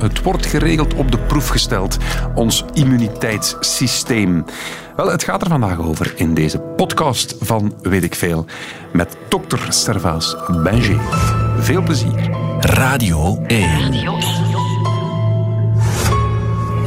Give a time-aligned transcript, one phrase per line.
[0.00, 1.96] Het wordt geregeld op de proef gesteld,
[2.34, 4.44] ons immuniteitssysteem.
[4.96, 8.44] Wel, het gaat er vandaag over in deze podcast van Weet ik Veel
[8.92, 10.96] met dokter Servaas Benjé.
[11.58, 12.30] Veel plezier.
[12.60, 13.68] Radio 1.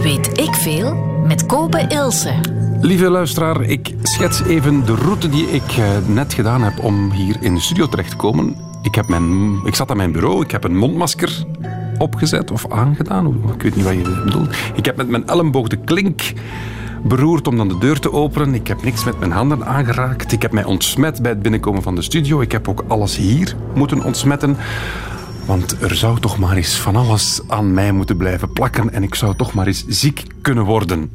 [0.02, 0.96] Weet ik veel
[1.28, 2.34] met Kobe Ilse.
[2.82, 7.36] Lieve luisteraar, ik schets even de route die ik eh, net gedaan heb om hier
[7.40, 8.56] in de studio terecht te komen.
[8.82, 11.46] Ik, heb mijn, ik zat aan mijn bureau, ik heb een mondmasker
[11.98, 13.42] opgezet of aangedaan.
[13.56, 14.56] Ik weet niet wat je bedoelt.
[14.76, 16.22] Ik heb met mijn elleboog de klink
[17.04, 18.54] beroerd om dan de deur te openen.
[18.54, 20.32] Ik heb niks met mijn handen aangeraakt.
[20.32, 22.42] Ik heb mij ontsmet bij het binnenkomen van de studio.
[22.42, 24.58] Ik heb ook alles hier moeten ontsmetten.
[25.46, 29.16] Want er zou toch maar eens van alles aan mij moeten blijven plakken en ik
[29.16, 31.12] zou toch maar eens ziek kunnen worden.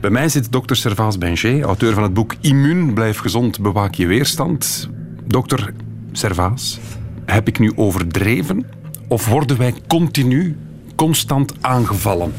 [0.00, 4.06] Bij mij zit dokter Servaas Benjé, auteur van het boek Immuun, blijf gezond, bewaak je
[4.06, 4.88] weerstand.
[5.26, 5.72] Dokter
[6.12, 6.78] Servaas,
[7.24, 8.66] heb ik nu overdreven?
[9.08, 10.56] Of worden wij continu,
[10.96, 12.32] constant aangevallen?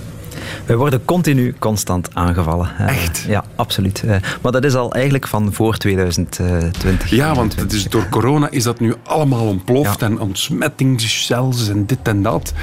[0.66, 2.70] Wij worden continu constant aangevallen.
[2.78, 3.26] Echt?
[3.28, 4.04] Ja, absoluut.
[4.04, 7.10] Eh, maar dat is al eigenlijk van voor 2020.
[7.10, 12.00] Ja, want het is, door corona is dat nu allemaal ontploft en ontsmettingscells en dit
[12.04, 12.54] en dat.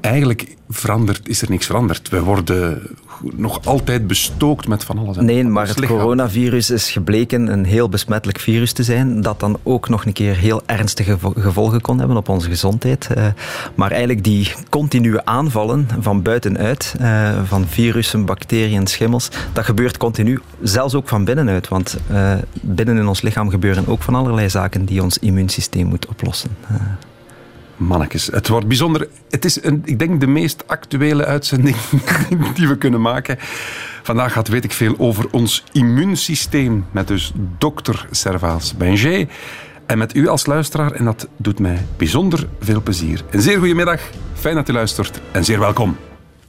[0.00, 2.08] Eigenlijk verandert, is er niks veranderd.
[2.08, 2.82] We worden
[3.34, 5.16] nog altijd bestookt met van alles.
[5.16, 9.88] Nee, maar het coronavirus is gebleken een heel besmettelijk virus te zijn, dat dan ook
[9.88, 13.08] nog een keer heel ernstige gevolgen kon hebben op onze gezondheid.
[13.14, 13.26] Eh,
[13.74, 20.40] maar eigenlijk die continue aanvallen van buitenuit, eh, van virussen, bacteriën, schimmels, dat gebeurt continu,
[20.62, 21.68] zelfs ook van binnenuit.
[21.68, 26.06] Want eh, binnen in ons lichaam gebeuren ook van allerlei zaken die ons immuunsysteem moet
[26.06, 26.50] oplossen.
[27.76, 29.08] Mannekes, het wordt bijzonder.
[29.30, 31.76] Het is, een, ik denk, de meest actuele uitzending
[32.54, 33.36] die we kunnen maken.
[34.02, 39.26] Vandaag gaat weet ik veel over ons immuunsysteem met dus dokter Servaas Benjé.
[39.86, 43.24] En met u als luisteraar, en dat doet mij bijzonder veel plezier.
[43.30, 44.00] Een zeer goede middag,
[44.34, 45.96] fijn dat u luistert en zeer welkom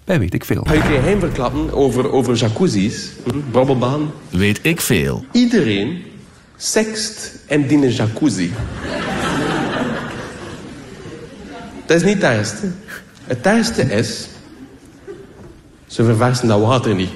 [0.07, 0.63] bij Weet ik Veel.
[0.63, 3.39] Ga je geheim verklappen over, over jacuzzi's, hm?
[3.51, 4.11] brabbelbaan?
[4.29, 5.25] Weet ik veel.
[5.31, 6.03] Iedereen
[6.57, 8.51] sext en in een jacuzzi.
[11.87, 12.71] Dat is niet het ergste.
[13.23, 14.27] Het ergste is...
[15.87, 17.11] Ze verversen dat water niet.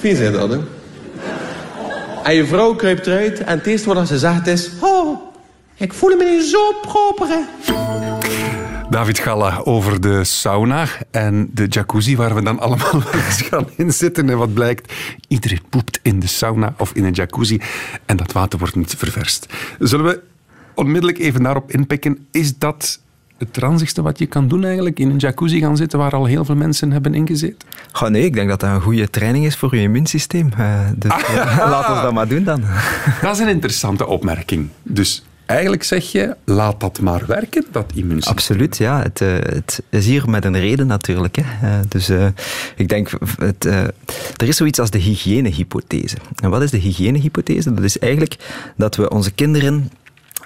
[0.00, 0.58] Wie zei dat, hè?
[2.22, 4.70] En je vrouw kruipt eruit en het eerste wat ze zegt is...
[4.80, 5.20] Oh,
[5.74, 7.40] ik voel me niet zo proper, hè.
[8.90, 13.92] David Galla over de sauna en de jacuzzi waar we dan allemaal eens gaan in
[13.92, 14.30] zitten.
[14.30, 14.92] En wat blijkt,
[15.28, 17.60] iedereen poept in de sauna of in een jacuzzi
[18.06, 19.46] en dat water wordt niet ververst.
[19.78, 20.20] Zullen we
[20.78, 22.26] onmiddellijk even daarop inpikken.
[22.30, 23.00] Is dat
[23.38, 24.98] het ranzigste wat je kan doen eigenlijk?
[24.98, 27.68] In een jacuzzi gaan zitten waar al heel veel mensen hebben ingezeten?
[27.92, 30.50] Goh, nee, ik denk dat dat een goede training is voor je immuunsysteem.
[30.58, 32.62] Uh, dus ah, laten we dat maar doen dan.
[33.22, 34.68] Dat is een interessante opmerking.
[34.82, 38.32] Dus eigenlijk zeg je, laat dat maar werken, dat immuunsysteem.
[38.32, 39.02] Absoluut, ja.
[39.02, 41.36] Het, uh, het is hier met een reden natuurlijk.
[41.40, 41.68] Hè.
[41.68, 42.26] Uh, dus uh,
[42.76, 43.64] ik denk, het,
[44.36, 46.16] er is zoiets als de hygiënehypothese.
[46.42, 47.74] En wat is de hygiënehypothese?
[47.74, 48.36] Dat is eigenlijk
[48.76, 49.90] dat we onze kinderen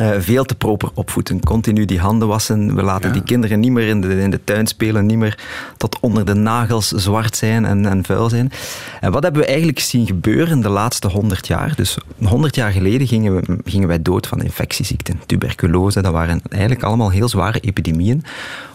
[0.01, 1.45] uh, veel te proper opvoeden.
[1.45, 2.75] Continu die handen wassen.
[2.75, 5.39] We laten die kinderen niet meer in de, in de tuin spelen, niet meer
[5.77, 8.53] tot onder de nagels zwart zijn en, en vuil zijn.
[9.01, 11.73] En wat hebben we eigenlijk zien gebeuren de laatste honderd jaar?
[11.77, 15.21] Dus honderd jaar geleden gingen, we, gingen wij dood van infectieziekten.
[15.27, 18.25] Tuberculose, dat waren eigenlijk allemaal heel zware epidemieën,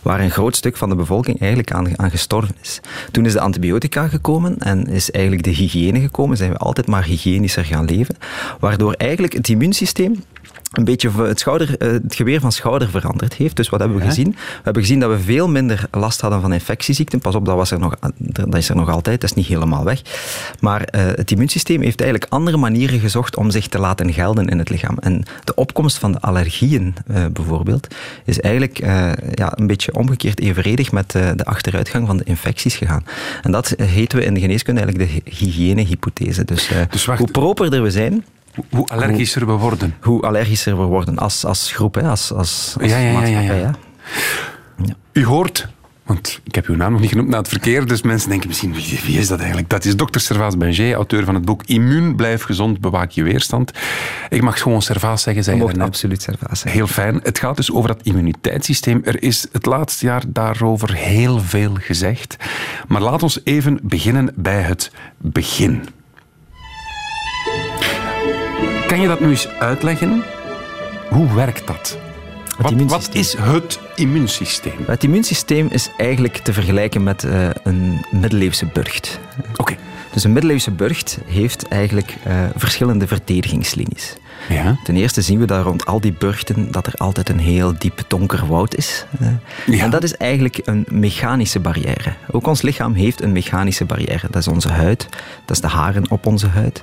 [0.01, 2.79] waar een groot stuk van de bevolking eigenlijk aan, aan gestorven is.
[3.11, 7.03] Toen is de antibiotica gekomen en is eigenlijk de hygiëne gekomen, zijn we altijd maar
[7.03, 8.17] hygiënischer gaan leven,
[8.59, 10.23] waardoor eigenlijk het immuunsysteem
[10.71, 13.55] een beetje het, schouder, eh, het geweer van schouder veranderd heeft.
[13.55, 14.31] Dus wat hebben we gezien?
[14.31, 17.19] We hebben gezien dat we veel minder last hadden van infectieziekten.
[17.19, 19.83] Pas op, dat, was er nog, dat is er nog altijd, dat is niet helemaal
[19.83, 20.01] weg.
[20.59, 24.57] Maar uh, het immuunsysteem heeft eigenlijk andere manieren gezocht om zich te laten gelden in
[24.57, 24.97] het lichaam.
[24.99, 27.87] En de opkomst van de allergieën uh, bijvoorbeeld
[28.25, 28.77] is eigenlijk
[29.33, 33.05] ja, een beetje omgekeerd evenredig met de achteruitgang van de infecties gegaan.
[33.41, 36.45] En dat heten we in de geneeskunde eigenlijk de hygiënehypothese.
[36.45, 38.23] Dus, dus hoe properder we zijn,
[38.69, 39.95] hoe allergischer we worden.
[40.01, 43.75] Hoe allergischer we worden als, als groep, hè, als, als, als ja, ja, ja, ja,
[45.11, 45.67] U hoort,
[46.07, 48.73] want ik heb uw naam nog niet genoemd na het verkeer, dus mensen denken misschien,
[48.73, 49.69] wie, wie is dat eigenlijk?
[49.69, 53.71] Dat is dokter Servaas Benjé, auteur van het boek Immuun, blijf gezond, bewaak je weerstand.
[54.29, 55.43] Ik mag gewoon Servaas zeggen.
[55.43, 56.71] Zei je absoluut Servaas zeggen.
[56.71, 57.19] Heel fijn.
[57.23, 59.01] Het gaat dus over dat immuniteitssysteem.
[59.03, 62.35] Er is het laatste jaar daarover heel veel gezegd.
[62.87, 65.83] Maar laat ons even beginnen bij het begin.
[68.87, 70.23] Kan je dat nu eens uitleggen?
[71.09, 71.97] Hoe werkt dat?
[72.57, 74.73] Wat, wat, is het immuunsysteem?
[74.85, 79.19] Het immuunsysteem is eigenlijk te vergelijken met uh, een middeleeuwse burcht.
[79.57, 79.75] Oké.
[80.13, 84.15] Dus een middeleeuwse burcht heeft eigenlijk uh, verschillende verdedigingslinies.
[84.49, 84.77] Ja.
[84.83, 88.03] Ten eerste zien we daar rond al die burchten dat er altijd een heel diep
[88.07, 89.05] donker woud is.
[89.65, 89.83] Ja.
[89.83, 92.13] En dat is eigenlijk een mechanische barrière.
[92.31, 94.27] Ook ons lichaam heeft een mechanische barrière.
[94.29, 95.07] Dat is onze huid,
[95.45, 96.81] dat is de haren op onze huid.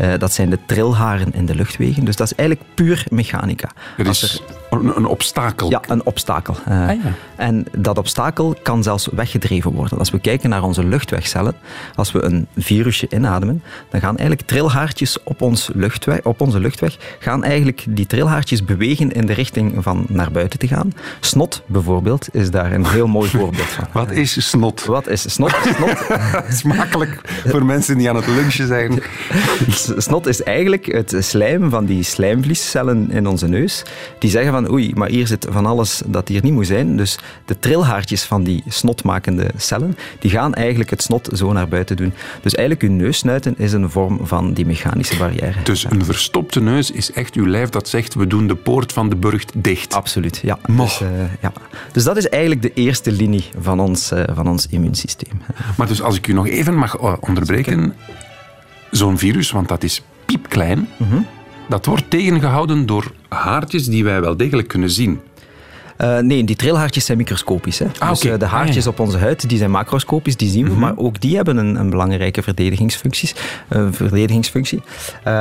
[0.00, 2.04] Uh, dat zijn de trilharen in de luchtwegen.
[2.04, 3.68] Dus dat is eigenlijk puur mechanica.
[3.96, 4.40] Er is er...
[4.80, 5.70] een, een, obstakel.
[5.70, 6.56] Ja, een obstakel.
[6.68, 7.12] Uh, ah, ja.
[7.36, 9.98] En dat obstakel kan zelfs weggedreven worden.
[9.98, 11.54] Als we kijken naar onze luchtwegcellen,
[11.94, 16.96] als we een virusje inademen, dan gaan eigenlijk trilhaartjes op, ons luchtweg, op onze luchtweg,
[17.18, 20.92] gaan eigenlijk die trilhaartjes bewegen in de richting van naar buiten te gaan.
[21.20, 23.86] Snot bijvoorbeeld is daar een heel mooi voorbeeld van.
[24.02, 24.84] Wat is snot?
[24.84, 25.54] Wat is snot?
[25.76, 26.06] snot.
[26.60, 29.02] Smakelijk voor mensen die aan het lunchen zijn.
[30.06, 33.82] Snot is eigenlijk het slijm van die slijmvliescellen in onze neus.
[34.18, 36.96] Die zeggen van oei, maar hier zit van alles dat hier niet moet zijn.
[36.96, 41.96] Dus de trilhaartjes van die snotmakende cellen, die gaan eigenlijk het snot zo naar buiten
[41.96, 42.12] doen.
[42.42, 45.62] Dus eigenlijk uw neusnuiten is een vorm van die mechanische barrière.
[45.62, 49.08] Dus een verstopte neus is echt uw lijf dat zegt we doen de poort van
[49.08, 49.94] de burcht dicht.
[49.94, 50.58] Absoluut, ja.
[50.66, 51.08] Dus, uh,
[51.40, 51.52] ja.
[51.92, 55.40] dus dat is eigenlijk de eerste linie van ons, uh, van ons immuunsysteem.
[55.76, 57.94] Maar dus als ik u nog even mag uh, onderbreken
[58.90, 61.26] zo'n virus, want dat is piepklein, mm -hmm.
[61.68, 65.20] Dat wordt tegengehouden door haartjes die wij wel degelijk kunnen zien.
[66.00, 67.78] Uh, nee, die trilhaartjes zijn microscopisch.
[67.78, 67.86] Hè.
[67.98, 68.32] Ah, dus okay.
[68.32, 68.90] uh, de haartjes ah, ja.
[68.90, 70.84] op onze huid die zijn macroscopisch, die zien we, mm -hmm.
[70.84, 73.30] maar ook die hebben een, een belangrijke verdedigingsfunctie.
[73.70, 74.82] Uh, verdedigingsfunctie.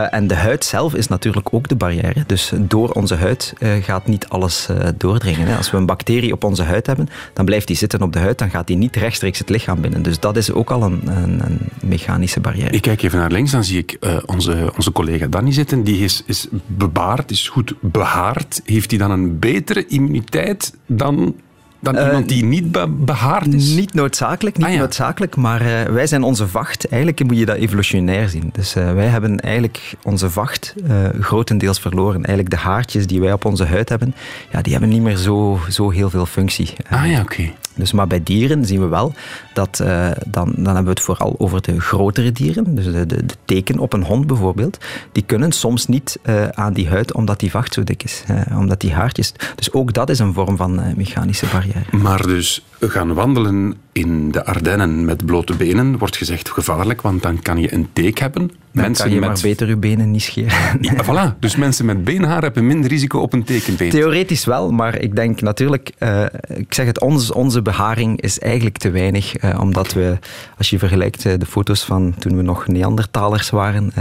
[0.10, 2.24] en de huid zelf is natuurlijk ook de barrière.
[2.28, 4.68] Dus door onze huid gaat niet alles
[4.98, 5.48] doordringen.
[5.48, 5.58] Hè.
[5.58, 8.38] Als we een bacterie op onze huid hebben, dan blijft die zitten op de huid,
[8.38, 10.02] dan gaat die niet rechtstreeks het lichaam binnen.
[10.02, 12.70] Dus dat is ook al een, een, een mechanische barrière.
[12.70, 15.84] Ik kijk even naar links, dan zie ik onze, onze collega Danny zitten.
[15.84, 18.62] Die is, is bebaard, is goed behaard.
[18.66, 20.45] Heeft hij dan een betere immuniteit?
[20.86, 21.36] Dan,
[21.80, 23.76] dan uh, iemand die niet be behaard is?
[23.76, 24.80] Niet noodzakelijk, niet ah, ja.
[24.80, 26.88] noodzakelijk maar uh, wij zijn onze vacht.
[26.88, 28.50] Eigenlijk moet je dat evolutionair zien.
[28.54, 30.76] Dus uh, wij hebben eigenlijk onze vacht
[31.20, 32.26] grotendeels verloren.
[32.26, 34.16] Eigenlijk de haartjes die wij op onze huid hebben,
[34.52, 36.74] ja, die hebben niet meer zo, zo heel veel functie.
[36.90, 37.34] Ah ja, oké.
[37.34, 37.56] Okay.
[37.76, 39.14] Dus, maar bij dieren zien we wel
[39.54, 42.76] dat, uh, dan, dan hebben we het vooral over de grotere dieren.
[42.76, 44.78] Dus de, de, teken op een hond bijvoorbeeld.
[45.12, 48.24] Die kunnen soms niet uh, aan die huid omdat die vacht zo dik is.
[48.32, 49.34] Uh, omdat die haartjes...
[49.56, 51.98] Dus ook dat is een vorm van mechanische barrière.
[51.98, 57.42] Maar dus gaan wandelen in de Ardennen met blote benen wordt gezegd gevaarlijk, want dan
[57.42, 58.48] kan je een teek hebben.
[58.48, 59.30] Dan mensen kan je met...
[59.30, 60.52] maar beter je benen niet scheren.
[60.82, 61.40] Ja, voilà.
[61.40, 63.90] Dus mensen met beenhaar hebben minder risico op een tekenbeen.
[63.90, 65.92] Theoretisch wel, maar ik denk natuurlijk...
[66.00, 70.18] Uh, ik zeg het, ons, onze beharing is eigenlijk te weinig, uh, omdat we...
[70.58, 73.92] Als je vergelijkt uh, de foto's van toen we nog Neandertalers waren,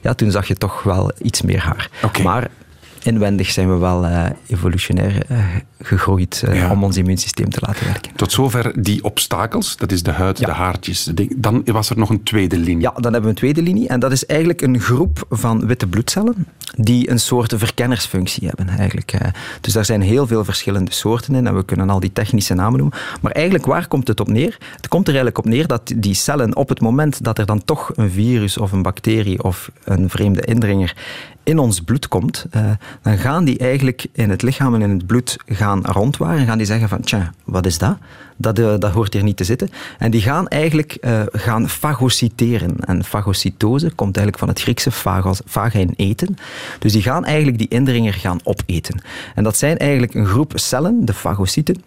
[0.00, 1.90] ja, toen zag je toch wel iets meer haar.
[2.02, 2.22] Okay.
[2.22, 2.48] Maar
[3.04, 5.38] inwendig zijn we wel uh, evolutionair uh,
[5.80, 6.70] gegroeid uh, Ja.
[6.70, 8.12] om ons immuunsysteem te laten werken.
[8.16, 10.46] Tot zover die obstakels, dat is de huid, Ja.
[10.46, 11.10] de haartjes.
[11.36, 12.82] Dan was er nog een tweede linie.
[12.82, 15.86] Ja, dan hebben we een tweede linie en dat is eigenlijk een groep van witte
[15.86, 16.46] bloedcellen
[16.76, 19.12] die een soort verkennersfunctie hebben eigenlijk.
[19.12, 19.28] eh.
[19.60, 22.78] Dus daar zijn heel veel verschillende soorten in en we kunnen al die technische namen
[22.78, 22.98] noemen.
[23.20, 24.58] Maar eigenlijk waar komt het op neer?
[24.76, 27.64] Het komt er eigenlijk op neer dat die cellen op het moment dat er dan
[27.64, 30.96] toch een virus of een bacterie of een vreemde indringer
[31.44, 32.70] in ons bloed komt, eh,
[33.02, 36.58] dan gaan die eigenlijk in het lichaam en in het bloed gaan rondwaren en gaan
[36.58, 37.96] die zeggen van, tja, wat is dat?
[38.36, 39.70] Dat, eh, dat hoort hier niet te zitten.
[39.98, 42.76] En die gaan eigenlijk eh, gaan fagocyteren.
[42.80, 45.40] En fagocytose komt eigenlijk van het Griekse phagos,
[45.96, 46.36] eten.
[46.78, 49.00] Dus die gaan eigenlijk die indringer gaan opeten.
[49.34, 51.82] En dat zijn eigenlijk een groep cellen, de fagocyten,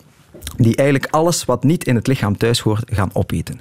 [0.58, 3.60] die eigenlijk alles wat niet in het lichaam thuis hoort gaan opeten.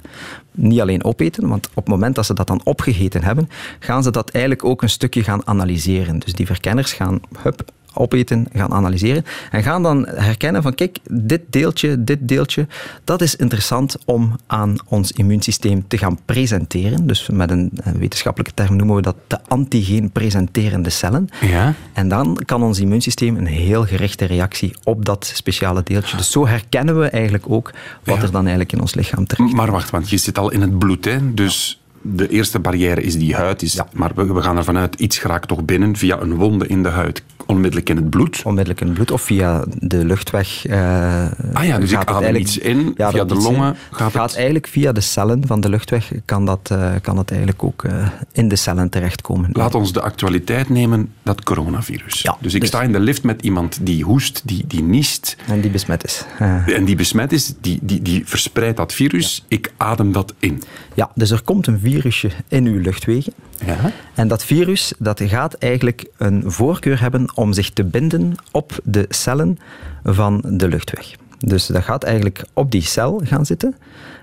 [0.51, 3.49] Niet alleen opeten, want op het moment dat ze dat dan opgegeten hebben,
[3.79, 6.19] gaan ze dat eigenlijk ook een stukje gaan analyseren.
[6.19, 11.41] Dus die verkenners gaan hup, opeten, gaan analyseren en gaan dan herkennen van kijk, dit
[11.49, 12.67] deeltje, dit deeltje,
[13.03, 17.07] dat is interessant om aan ons immuunsysteem te gaan presenteren.
[17.07, 21.29] Dus met een wetenschappelijke term noemen we dat de antigeen presenterende cellen.
[21.41, 21.73] Ja?
[21.93, 26.17] En dan kan ons immuunsysteem een heel gerichte reactie op dat speciale deeltje.
[26.17, 27.71] Dus zo herkennen we eigenlijk ook
[28.03, 28.21] wat Ja.
[28.21, 30.79] er dan eigenlijk in ons lichaam terecht Maar wacht, want je zit al in het
[30.79, 31.33] bloed, hè?
[31.33, 31.79] Dus
[32.13, 33.61] de eerste barrière is die huid.
[33.61, 33.87] Is, Ja.
[33.93, 36.89] Maar we, we gaan ervan uit, iets geraakt toch binnen via een wonde in de
[36.89, 38.41] huid, onmiddellijk in het bloed.
[38.43, 40.65] onmiddellijk in het bloed of via de luchtweg.
[40.65, 43.75] eh, Ah ja, dus ik gaat adem iets in, Ja, via dat de longen in.
[43.91, 44.35] gaat gaat het...
[44.35, 48.07] eigenlijk via de cellen van de luchtweg, kan dat, eh, kan het eigenlijk ook eh,
[48.31, 49.49] in de cellen terechtkomen.
[49.53, 52.21] Laat ons de actualiteit nemen, dat coronavirus.
[52.21, 55.35] Ja, dus ik dus- sta in de lift met iemand die hoest, die, die niest,
[55.47, 56.25] En die besmet is.
[56.65, 59.43] En die besmet is, die, die, die verspreidt dat virus.
[59.47, 60.63] Ik adem dat in.
[60.93, 63.33] ja, dus er komt een virusje in uw luchtwegen.
[63.65, 63.91] Ja?
[64.13, 69.05] En dat virus dat gaat eigenlijk een voorkeur hebben om zich te binden op de
[69.09, 69.57] cellen
[70.03, 71.15] van de luchtweg.
[71.39, 73.75] Dus dat gaat eigenlijk op die cel gaan zitten.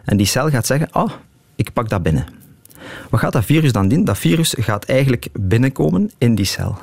[0.04, 1.10] En die cel gaat zeggen, oh,
[1.56, 2.26] ik pak dat binnen.
[3.10, 4.04] Wat gaat dat virus dan doen?
[4.04, 6.78] Dat virus gaat eigenlijk binnenkomen in die cel.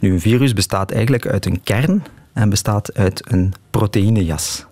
[0.00, 2.02] Nu, een virus bestaat eigenlijk uit een kern
[2.32, 4.66] en bestaat uit een proteïnejas.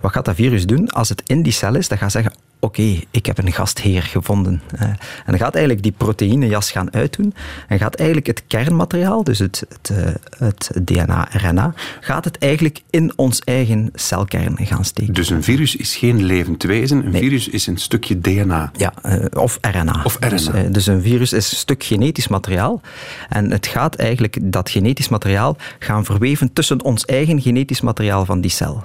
[0.00, 0.88] Wat gaat dat virus doen?
[0.88, 4.62] Als het in die cel is, dan gaat zeggen, oké, ik heb een gastheer gevonden.
[4.74, 7.34] Eh, en dan gaat eigenlijk die proteïnejas gaan uitdoen
[7.68, 12.82] en gaat eigenlijk het kernmateriaal, dus het, het, eh, het DNA, RNA, gaat het eigenlijk
[12.90, 15.14] in ons eigen celkern gaan steken.
[15.14, 17.06] Dus een virus is geen levend wezen.
[17.06, 18.70] Een virus is een stukje DNA.
[18.76, 20.00] Ja, eh, of RNA.
[20.04, 20.28] Of RNA.
[20.28, 22.80] Dus, dus een virus is een stuk genetisch materiaal.
[23.28, 28.40] En het gaat eigenlijk dat genetisch materiaal gaan verweven tussen ons eigen genetisch materiaal van
[28.40, 28.82] die cel.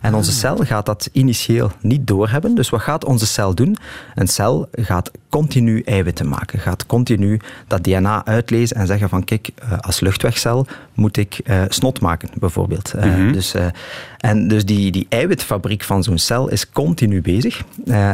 [0.00, 2.54] En onze cel gaat dat initieel niet doorhebben.
[2.54, 3.76] Dus wat gaat onze cel doen?
[4.14, 9.50] Een cel gaat continu eiwitten maken, gaat continu dat DNA uitlezen en zeggen van kijk,
[9.54, 12.94] eh, als luchtwegcel moet ik eh, snot maken, bijvoorbeeld.
[12.94, 13.66] Eh, dus, eh,
[14.18, 17.62] en dus die, die eiwitfabriek van zo'n cel is continu bezig.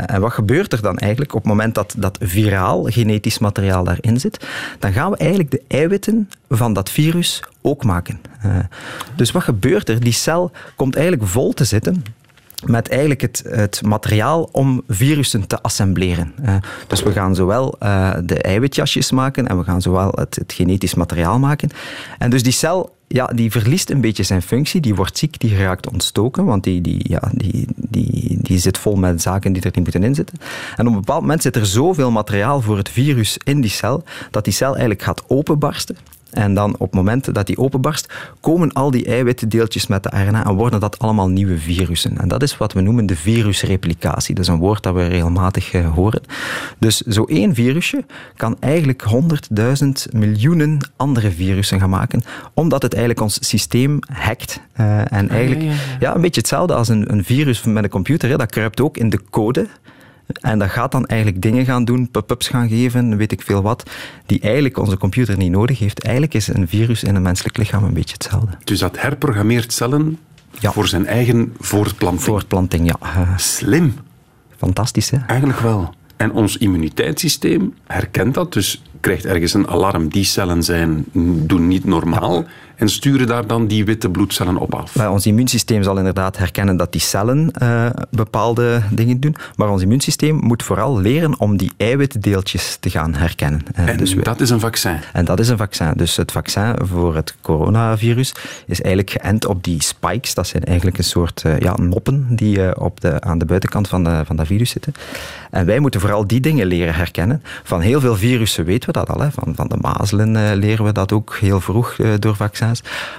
[0.06, 4.20] En wat gebeurt er dan eigenlijk op het moment dat dat viraal genetisch materiaal daarin
[4.20, 4.46] zit?
[4.78, 8.20] Dan gaan we eigenlijk de eiwitten van dat virus ook maken.
[8.42, 8.58] Eh,
[9.16, 10.00] dus wat gebeurt er?
[10.00, 12.02] Die cel komt eigenlijk vol te zitten
[12.64, 16.32] met eigenlijk het, het materiaal om virussen te assembleren.
[16.42, 16.54] Eh,
[16.86, 20.94] dus we gaan zowel eh, de eiwitjasjes maken en we gaan zowel het, het genetisch
[20.94, 21.70] materiaal maken.
[22.18, 25.56] En dus die cel ja, die verliest een beetje zijn functie, die wordt ziek, die
[25.56, 29.70] raakt ontstoken, want die, die, ja, die, die, die zit vol met zaken die er
[29.74, 30.38] niet moeten inzitten.
[30.76, 34.04] En op een bepaald moment zit er zoveel materiaal voor het virus in die cel,
[34.30, 35.96] dat die cel eigenlijk gaat openbarsten.
[36.30, 40.46] En dan op het moment dat die openbarst, komen al die eiwitdeeltjes met de RNA
[40.46, 42.18] en worden dat allemaal nieuwe virussen.
[42.18, 44.34] En dat is wat we noemen de virusreplicatie.
[44.34, 46.22] Dat is een woord dat we regelmatig uh, horen.
[46.78, 48.04] Dus zo één virusje
[48.37, 52.22] kan eigenlijk honderdduizend miljoenen andere virussen gaan maken,
[52.54, 54.60] omdat het eigenlijk ons systeem hackt.
[54.80, 55.96] Uh, en eigenlijk, ja, ja, ja.
[56.00, 58.30] ja, een beetje hetzelfde als een, een virus met een computer.
[58.30, 58.37] Hè.
[58.37, 59.66] Dat kruipt ook in de code
[60.32, 63.90] en dat gaat dan eigenlijk dingen gaan doen, pop-ups gaan geven, weet ik veel wat,
[64.26, 66.02] die eigenlijk onze computer niet nodig heeft.
[66.02, 68.56] Eigenlijk is een virus in een menselijk lichaam een beetje hetzelfde.
[68.64, 70.18] Dus dat herprogrammeert cellen
[70.58, 70.72] ja.
[70.72, 72.25] voor zijn eigen voortplanting?
[72.25, 73.37] Voortplanting, ja.
[73.37, 73.94] Slim.
[74.56, 75.18] Fantastisch, hè?
[75.26, 75.94] Eigenlijk wel.
[76.16, 80.08] En ons immuniteitssysteem herkent dat, dus krijgt ergens een alarm.
[80.08, 81.04] Die cellen zijn,
[81.46, 82.34] doen niet normaal.
[82.34, 82.46] Ja.
[82.80, 84.96] En sturen daar dan die witte bloedcellen op af.
[84.96, 89.37] Maar ons immuunsysteem zal inderdaad herkennen dat die cellen uh, bepaalde dingen doen.
[89.56, 93.62] Maar ons immuunsysteem moet vooral leren om die eiwitdeeltjes te gaan herkennen.
[93.78, 94.96] Uh, en dus we, dat is een vaccin?
[95.12, 95.92] En dat is een vaccin.
[95.96, 98.34] Dus het vaccin voor het coronavirus
[98.66, 100.34] is eigenlijk geënt op die spikes.
[100.34, 104.04] Dat zijn eigenlijk een soort uh, ja, noppen die op de, aan de buitenkant van,
[104.04, 104.94] de, van dat virus zitten.
[105.50, 107.42] En wij moeten vooral die dingen leren herkennen.
[107.64, 109.20] Van heel veel virussen weten we dat al.
[109.20, 109.30] Hè.
[109.30, 112.69] Van, van de mazelen leren we dat ook heel vroeg door vaccins.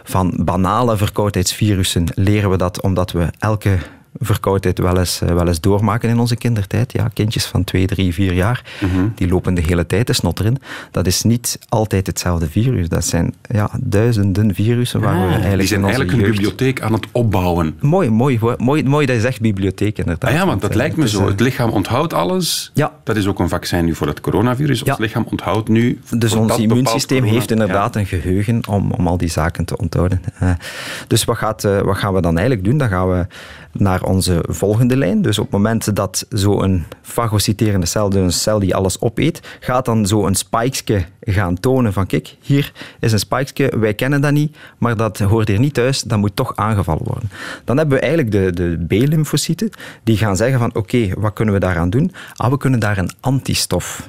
[0.04, 3.78] Van banale verkoudheidsvirussen leren we dat omdat we elke
[4.20, 6.92] verkoudheid wel eens, wel eens doormaken in onze kindertijd.
[6.92, 9.12] Ja, kindjes van 2, 3, 4 jaar, mm -hmm.
[9.16, 10.58] die lopen de hele tijd te snotteren.
[10.92, 12.90] Dat is niet altijd hetzelfde virus.
[12.90, 16.26] Dat zijn ja, duizenden virussen waar we eigenlijk Die zijn eigenlijk jeugd...
[16.26, 17.78] een bibliotheek aan het opbouwen.
[17.80, 20.30] Mooi, mooi, mooi, mooi dat je zegt bibliotheek inderdaad.
[20.30, 21.28] Ah ja, want dat lijkt me zo.
[21.28, 22.72] Het lichaam onthoudt alles.
[22.74, 22.94] Ja.
[23.04, 24.80] Dat is ook een vaccin nu voor het coronavirus.
[24.80, 25.04] Ons ja.
[25.04, 26.00] lichaam onthoudt nu...
[26.10, 28.00] Dus ons immuunsysteem heeft inderdaad ja.
[28.00, 30.22] een geheugen om, om al die zaken te onthouden.
[30.44, 30.52] Uh,
[31.08, 32.78] dus wat, gaat, uh, wat gaan we dan eigenlijk doen?
[32.78, 33.26] Dan gaan we
[33.74, 35.22] naar onze volgende lijn.
[35.22, 39.86] Dus op het moment dat zo'n fagociterende cel, dus een cel die alles opeet, gaat
[39.86, 44.32] dan zo een spikeske gaan tonen van kijk, hier is een spikeske, wij kennen dat
[44.32, 47.30] niet, maar dat hoort hier niet thuis, dat moet toch aangevallen worden.
[47.66, 49.70] Dan hebben we eigenlijk de, de B-lymfocyten
[50.04, 52.12] die gaan zeggen van oké, wat kunnen we daaraan doen?
[52.36, 54.08] Ah, we kunnen daar een antistof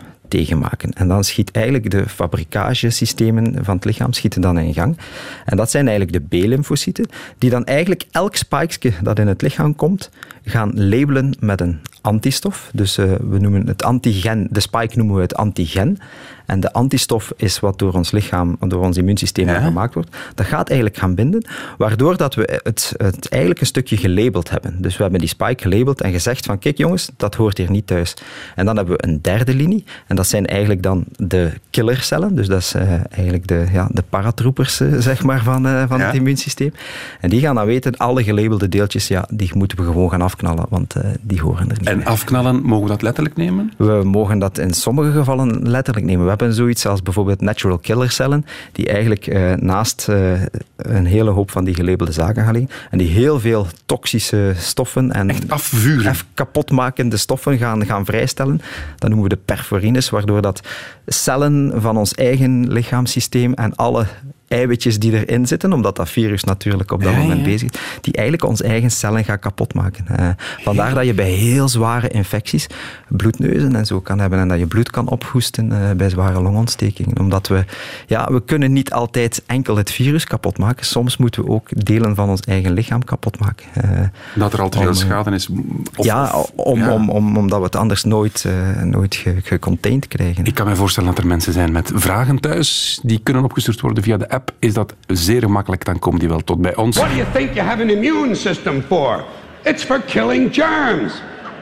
[0.94, 4.98] En dan schiet eigenlijk de fabrikagesystemen van het lichaam schieten dan in gang.
[5.44, 7.06] En dat zijn eigenlijk de B-lymfocyten,
[7.38, 10.10] die dan eigenlijk elk spikeje dat in het lichaam komt,
[10.44, 12.71] gaan labelen met een antistof.
[12.73, 15.99] Dus uh, we noemen het antigen, de spike noemen we het antigen.
[16.47, 19.61] En de antistof is wat door ons lichaam, door ons immuunsysteem ja.
[19.61, 20.16] gemaakt wordt.
[20.35, 21.44] Dat gaat eigenlijk gaan binden,
[21.78, 24.75] waardoor dat we het, het eigenlijk een stukje gelabeld hebben.
[24.78, 27.87] Dus we hebben die spike gelabeld en gezegd van kijk jongens, dat hoort hier niet
[27.87, 28.14] thuis.
[28.54, 32.35] En dan hebben we een derde linie en dat zijn eigenlijk dan de killercellen.
[32.35, 36.06] Dus dat is uh, eigenlijk de, ja, de paratroopers uh, zeg maar, van, van ja.
[36.06, 36.73] het immuunsysteem.
[37.21, 40.66] En die gaan dan weten, alle gelabelde deeltjes, ja, die moeten we gewoon gaan afknallen,
[40.68, 43.72] want die horen er niet En afknallen, mogen we dat letterlijk nemen?
[43.76, 46.22] We mogen dat in sommige gevallen letterlijk nemen.
[46.22, 50.40] We hebben zoiets als bijvoorbeeld natural killer cellen, die eigenlijk uh, naast uh,
[50.76, 55.12] een hele hoop van die gelabelde zaken gaan liggen en die heel veel toxische stoffen
[55.12, 56.14] en Echt afvuren.
[56.34, 58.61] kapotmakende stoffen gaan, gaan vrijstellen.
[58.99, 60.61] Dat noemen we de perforines, waardoor dat
[61.06, 64.06] cellen van ons eigen lichaamssysteem en alle
[64.52, 67.44] eiwitjes die erin zitten, omdat dat virus natuurlijk op dat Ja, moment ja.
[67.44, 70.04] bezig is, die eigenlijk onze eigen cellen gaan kapotmaken.
[70.16, 70.28] Eh,
[70.62, 72.66] vandaar dat je bij heel zware infecties
[73.09, 77.18] bloedneuzen en zo kan hebben en dat je bloed kan ophoesten eh, bij zware longontstekingen.
[77.18, 77.64] Omdat we,
[78.06, 80.87] ja, we kunnen niet altijd enkel het virus kapot maken.
[80.87, 83.66] Soms moeten we ook delen van ons eigen lichaam kapot maken.
[83.75, 83.90] Eh,
[84.35, 85.49] Dat er al te veel schade is.
[85.97, 86.92] Of- ja, om, ja.
[86.92, 88.47] Om, om, omdat we het anders nooit,
[88.85, 90.44] nooit ge- gecontained krijgen.
[90.44, 93.00] Ik kan me voorstellen dat er mensen zijn met vragen thuis.
[93.02, 94.41] Die kunnen opgestuurd worden via de app.
[94.58, 96.96] Is dat zeer gemakkelijk, dan komen die wel tot bij ons.
[96.96, 99.25] What do you think you have an immune system for?
[99.62, 101.12] It's for killing germs.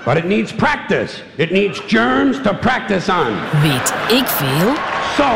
[0.04, 1.22] But it needs practice.
[1.36, 3.60] It needs germs to practice on.
[3.62, 4.72] Weet ik veel?
[5.16, 5.28] So,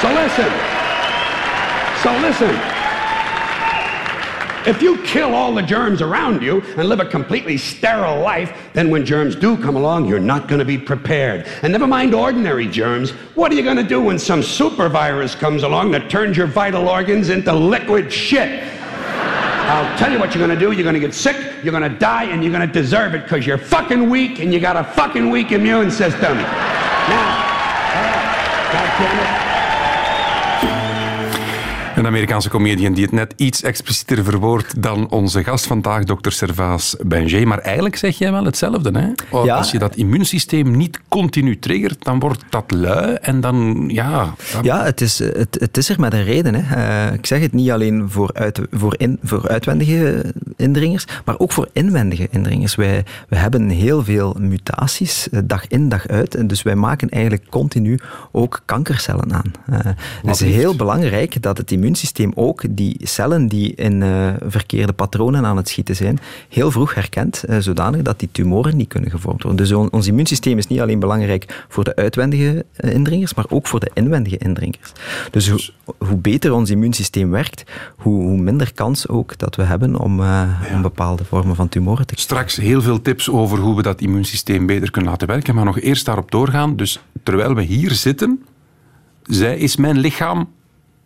[0.00, 0.52] so listen.
[2.02, 2.71] So listen.
[4.64, 8.90] If you kill all the germs around you and live a completely sterile life, then
[8.90, 11.48] when germs do come along, you're not going to be prepared.
[11.62, 15.34] And never mind ordinary germs, what are you going to do when some super virus
[15.34, 18.62] comes along that turns your vital organs into liquid shit?
[19.72, 20.72] I'll tell you what you're gonna do.
[20.72, 24.10] You're gonna get sick, you're gonna die, and you're gonna deserve it because you're fucking
[24.10, 26.36] weak and you got a fucking weak immune system.
[26.36, 27.38] Now,
[27.94, 29.41] all right, goddammit.
[32.02, 36.30] Een Amerikaanse comedian die het net iets explicieter verwoordt dan onze gast vandaag, Dr.
[36.30, 37.44] Servaas Benjé.
[37.44, 38.98] Maar eigenlijk zeg jij wel hetzelfde.
[38.98, 39.38] Hè?
[39.42, 39.56] Ja.
[39.56, 44.34] Als je dat immuunsysteem niet continu triggert, dan wordt dat lui en dan, ja...
[44.52, 44.62] Dan...
[44.64, 46.54] Ja, het is, het, het is er met een reden.
[46.54, 46.74] Hè.
[47.08, 51.52] Eh, ik zeg het niet alleen voor, uit, voor, in, voor uitwendige indringers, maar ook
[51.52, 52.74] voor inwendige indringers.
[52.74, 56.34] Wij, we hebben heel veel mutaties, eh, dag in, dag uit.
[56.34, 57.98] En dus wij maken eigenlijk continu
[58.32, 59.52] ook kankercellen aan.
[59.66, 59.78] Eh,
[60.22, 61.90] het is heel belangrijk dat het immuunsysteem
[62.34, 66.18] ook die cellen die in eh, verkeerde patronen aan het schieten zijn,
[66.48, 69.64] heel vroeg herkent, eh, zodanig dat die tumoren niet kunnen gevormd worden.
[69.66, 73.66] Dus on- ons immuunsysteem is niet alleen belangrijk voor de uitwendige eh, indringers, maar ook
[73.66, 74.92] voor de inwendige indringers.
[75.30, 75.60] Dus hoe,
[75.98, 77.64] hoe beter ons immuunsysteem werkt,
[77.96, 80.20] hoe, hoe minder kans ook dat we hebben om,
[80.74, 84.66] om bepaalde vormen van tumoren te Straks heel veel tips over hoe we dat immuunsysteem
[84.66, 86.76] beter kunnen laten werken, maar nog eerst daarop doorgaan.
[86.76, 88.42] Dus terwijl we hier zitten,
[89.22, 90.48] zij, is mijn lichaam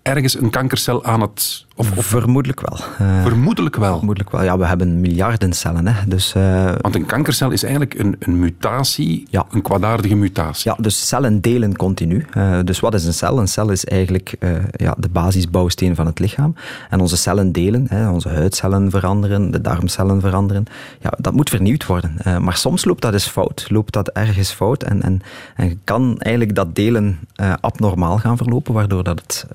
[0.06, 1.65] ergens een kankercel aan het...
[1.78, 2.78] Of, of Vermoedelijk wel.
[2.98, 3.96] Eh, vermoedelijk wel.
[3.96, 4.42] vermoedelijk wel.
[4.42, 5.86] Ja, we hebben miljarden cellen.
[5.86, 6.06] Hè.
[6.06, 9.46] Dus, eh, Want een kankercel is eigenlijk een, een mutatie, Ja.
[9.50, 10.70] een kwaadaardige mutatie.
[10.70, 12.26] Ja, dus cellen delen continu.
[12.30, 13.38] Eh, dus wat is een cel?
[13.38, 14.34] Een cel is eigenlijk
[14.70, 16.54] ja, de basisbouwsteen van het lichaam.
[16.90, 20.64] En onze cellen delen, hè, onze huidcellen veranderen, de darmcellen veranderen.
[21.00, 22.16] Ja, dat moet vernieuwd worden.
[22.40, 23.66] Maar soms loopt dat eens fout.
[23.68, 25.22] Loopt dat ergens fout en, en,
[25.56, 27.18] en kan eigenlijk dat delen
[27.60, 29.46] abnormaal gaan verlopen, waardoor dat het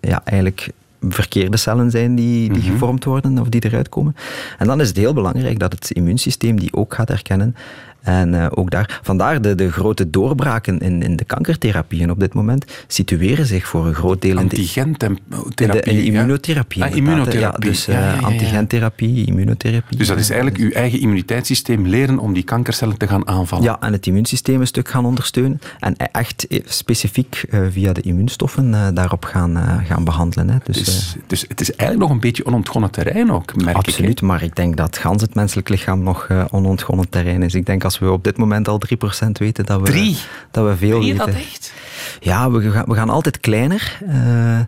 [0.00, 0.68] ja, eigenlijk
[1.08, 4.16] verkeerde cellen zijn die, die gevormd worden of die eruit komen.
[4.58, 7.56] En dan is het heel belangrijk dat het immuunsysteem die ook gaat herkennen.
[8.02, 12.34] En eh, ook daar, vandaar de, de grote doorbraken in, in de kankertherapieën op dit
[12.34, 15.06] moment situeren zich voor een groot deel in de, in de,
[15.44, 15.92] Antigentherapie.
[15.92, 16.12] in de ja.
[16.12, 16.84] immunotherapie.
[16.84, 17.64] Ah, immunotherapie.
[17.64, 19.98] Ja, dus Ja, eh, ja, antigentherapie, immunotherapie.
[19.98, 23.64] Dus dat is eh, eigenlijk uw eigen immuniteitssysteem leren om die kankercellen te gaan aanvallen.
[23.64, 25.60] Ja, en het immuunsysteem een stuk gaan ondersteunen.
[25.78, 30.50] En echt specifiek via de immuunstoffen daarop gaan, gaan behandelen.
[30.50, 30.56] Hè.
[30.64, 33.76] Dus, Dus, dus het is eigenlijk nog een beetje onontgonnen terrein ook, merk ik.
[33.76, 37.54] Absoluut, maar ik denk dat gans het menselijk lichaam nog onontgonnen terrein is.
[37.54, 38.80] Ik denk als we op dit moment al
[39.26, 40.18] 3% weten dat we, Drie?
[40.50, 41.16] dat we veel weten.
[41.16, 41.72] dat echt?
[42.20, 43.98] Ja, we gaan, we gaan altijd kleiner.
[44.08, 44.58] eh,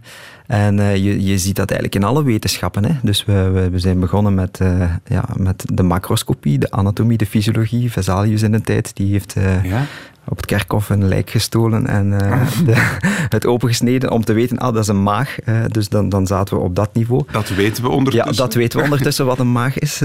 [0.47, 2.85] en eh, je, je ziet dat eigenlijk in alle wetenschappen.
[2.85, 2.91] Hè.
[3.03, 7.27] Dus we, we, we zijn begonnen met, eh, ja, met de macroscopie, de anatomie, de
[7.27, 7.93] fysiologie.
[7.93, 9.87] Vesalius in de tijd, die heeft Ja.
[10.29, 14.73] Op het kerkhof een lijk gestolen en eh, de, het opengesneden om te weten, ah,
[14.75, 15.39] dat is een maag.
[15.41, 17.23] Eh, dus dan, dan zaten we op dat niveau.
[17.33, 18.37] Dat weten we Ja, ondertussen.
[18.37, 20.01] dat weten we ondertussen wat een maag is.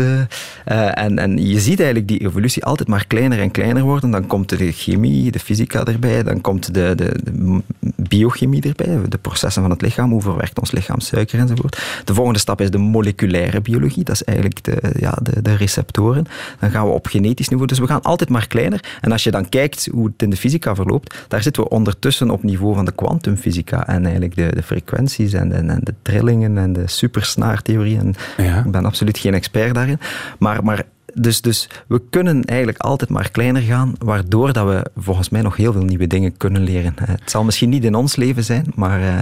[0.66, 4.12] Eh, en, en je ziet eigenlijk die evolutie altijd maar kleiner en kleiner worden.
[4.12, 7.62] Dan komt de chemie, de fysica erbij, dan komt de, de, de
[7.96, 11.82] biochemie erbij, de processen van het lichaam, hoe verwerkt ons lichaam suiker enzovoort.
[12.06, 16.26] De volgende stap is de moleculaire biologie, dat is eigenlijk de, ja, de, de receptoren.
[16.60, 18.84] Dan gaan we op genetisch niveau, dus we gaan altijd maar kleiner.
[19.02, 22.30] En als je dan kijkt hoe het in de fysica verloopt, daar zitten we ondertussen
[22.30, 26.58] op niveau van de kwantumfysica en eigenlijk de, de frequenties en de, en de trillingen
[26.58, 27.98] en de supersnaartheorie.
[27.98, 28.64] En Ja.
[28.66, 30.00] Ik ben absoluut geen expert daarin.
[30.40, 35.30] Maar, maar dus, dus we kunnen eigenlijk altijd maar kleiner gaan, waardoor dat we volgens
[35.30, 36.94] mij nog heel veel nieuwe dingen kunnen leren.
[37.02, 39.22] Het zal misschien niet in ons leven zijn, maar eh,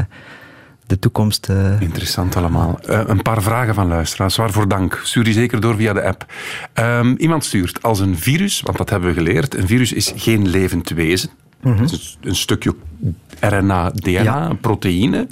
[0.88, 1.50] de toekomst...
[1.50, 2.80] eh, Interessant allemaal.
[2.86, 4.36] Eh, een paar vragen van luisteraars.
[4.36, 5.02] Waarvoor dank.
[5.04, 6.26] Stuur die zeker door via de app.
[6.74, 10.48] Ehm, iemand stuurt als een virus, want dat hebben we geleerd, een virus is geen
[10.48, 11.30] levend wezen.
[11.62, 12.76] Het is een stukje
[13.40, 14.54] RNA, DNA, Ja.
[14.62, 15.28] proteïne.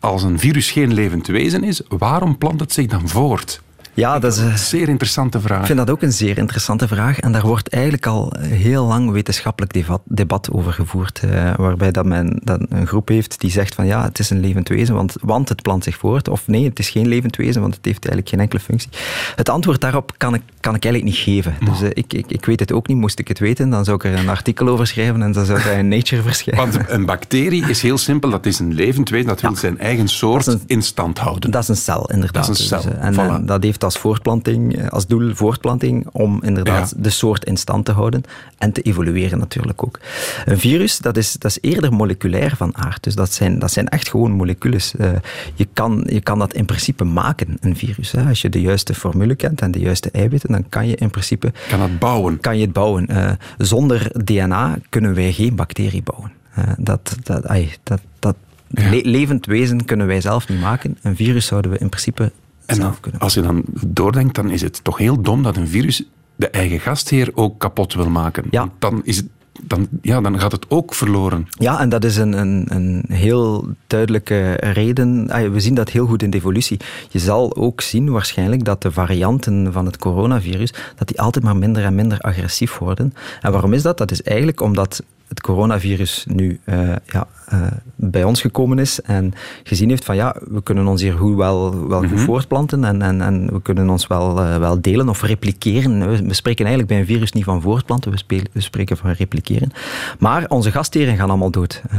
[0.00, 3.62] Als een virus geen levend wezen is, waarom plant het zich dan voort?
[3.96, 4.38] Ja, dat is...
[4.42, 5.60] eh, Zeer interessante vraag.
[5.60, 7.18] Ik vind dat ook een zeer interessante vraag.
[7.20, 9.72] En daar wordt eigenlijk al heel lang wetenschappelijk
[10.04, 11.20] debat, over gevoerd.
[11.30, 14.40] eh, waarbij dat men dat een groep heeft die zegt van ja, het is een
[14.40, 16.28] levend wezen, want, want het plant zich voort.
[16.28, 18.88] Of nee, het is geen levend wezen, want het heeft eigenlijk geen enkele functie.
[19.36, 21.54] Het antwoord daarop kan ik, kan ik eigenlijk niet geven.
[21.64, 22.96] Dus eh, ik, ik, ik weet het ook niet.
[22.96, 25.62] Moest ik het weten, dan zou ik er een artikel over schrijven en dan zou
[25.62, 26.70] dat in Nature verschijnen.
[26.70, 30.08] Want een bacterie is heel simpel, dat is een levend wezen, dat wil zijn eigen
[30.08, 31.50] soort een- in stand houden.
[31.50, 32.46] Dat is een cel, inderdaad.
[32.46, 33.34] Dat is een Dus, cel, eh, en, voilà.
[33.34, 37.02] en dat heeft als, voortplanting, eh, als doel voortplanting om inderdaad Ja.
[37.02, 38.22] de soort in stand te houden
[38.58, 39.98] en te evolueren natuurlijk ook.
[40.44, 43.02] Een virus, dat is, dat is eerder moleculair van aard.
[43.02, 44.96] Dus dat zijn, dat zijn echt gewoon molecules.
[44.96, 45.10] Eh,
[45.54, 48.12] je, kan, je kan dat in principe maken, een virus.
[48.12, 48.28] Hè.
[48.28, 51.52] Als je de juiste formule kent en de juiste eiwitten, dan kan je in principe
[51.68, 52.40] kan het bouwen.
[52.40, 53.06] kan je het bouwen.
[53.06, 56.32] Eh, zonder DNA kunnen wij geen bacterie bouwen.
[56.54, 58.36] Eh, dat, dat, ai, dat, dat
[58.68, 58.90] Ja.
[58.90, 60.98] le- levend wezen kunnen wij zelf niet maken.
[61.02, 62.32] Een virus zouden we in principe
[62.66, 66.02] En dan, als je dan doordenkt, dan is het toch heel dom dat een virus
[66.36, 68.44] de eigen gastheer ook kapot wil maken.
[68.50, 68.60] Ja.
[68.60, 69.26] Want Dan, is het,
[69.62, 71.46] dan, ja, dan gaat het ook verloren.
[71.50, 75.30] Ja, en dat is een, een, een heel duidelijke reden.
[75.30, 76.80] Ah, We zien dat heel goed in de evolutie.
[77.10, 81.56] Je zal ook zien waarschijnlijk dat de varianten van het coronavirus dat die altijd maar
[81.56, 83.14] minder en minder agressief worden.
[83.40, 83.98] En waarom is dat?
[83.98, 89.34] Dat is eigenlijk omdat het coronavirus nu eh, ja, eh, bij ons gekomen is en
[89.62, 93.20] gezien heeft van ja, we kunnen ons hier goed wel, wel goed voortplanten en, en,
[93.20, 96.10] en we kunnen ons wel, eh, wel delen of repliceren.
[96.10, 99.10] We, we spreken eigenlijk bij een virus niet van voortplanten, we, spelen- we spreken van
[99.10, 99.70] repliceren.
[100.18, 101.82] Maar onze gastheren gaan allemaal dood.
[101.90, 101.98] Eh,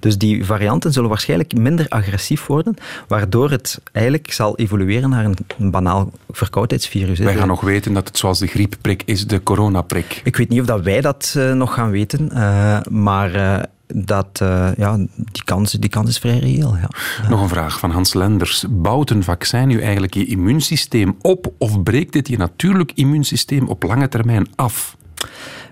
[0.00, 2.74] dus die varianten zullen waarschijnlijk minder agressief worden,
[3.08, 7.18] waardoor het eigenlijk zal evolueren naar een, een banaal verkoudheidsvirus.
[7.18, 10.20] Wij gaan nog weten dat het zoals de griepprik is, de coronaprik.
[10.24, 12.30] ik weet niet of dat wij dat nog gaan weten,
[12.90, 16.76] maar dat, eh, ja, die, kans, die kans is vrij reëel.
[16.76, 16.88] Ja.
[17.28, 18.64] Nog een vraag van Hans Lenders.
[18.68, 23.82] Bouwt een vaccin nu eigenlijk je immuunsysteem op of breekt dit je natuurlijk immuunsysteem op
[23.82, 24.96] lange termijn af?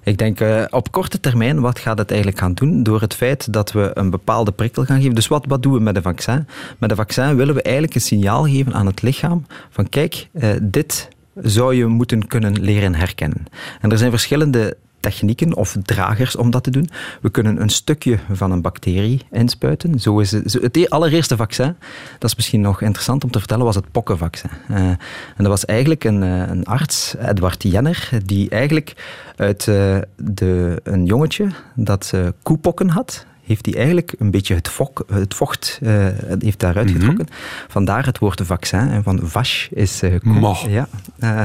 [0.04, 2.82] Ik denk eh, op korte termijn, wat gaat het eigenlijk gaan doen?
[2.82, 5.14] Door het feit dat we een bepaalde prikkel gaan geven.
[5.14, 6.46] Dus wat, wat doen we met een vaccin?
[6.78, 10.50] Met een vaccin willen we eigenlijk een signaal geven aan het lichaam van kijk, eh,
[10.62, 13.46] dit zou je moeten kunnen leren herkennen.
[13.80, 16.88] En er zijn verschillende technieken of dragers om dat te doen.
[17.20, 20.00] We kunnen een stukje van een bacterie inspuiten.
[20.00, 21.76] Zo is het, e- allereerste vaccin,
[22.18, 24.50] dat is misschien nog interessant om te vertellen, was het pokkenvaccin.
[24.68, 24.98] Eh, en
[25.36, 28.94] dat was eigenlijk een, eh, een arts, Edward Jenner, die eigenlijk
[29.36, 34.68] uit eh, de, een jongetje dat eh, koepokken had, heeft hij eigenlijk een beetje het,
[34.68, 36.06] vok, het vocht eh,
[36.38, 37.26] heeft daaruit getrokken.
[37.68, 38.90] Vandaar het woord vaccin.
[38.90, 40.32] En van vache is koe.
[40.32, 40.54] Mo.
[40.68, 40.88] Ja.
[41.18, 41.42] Eh,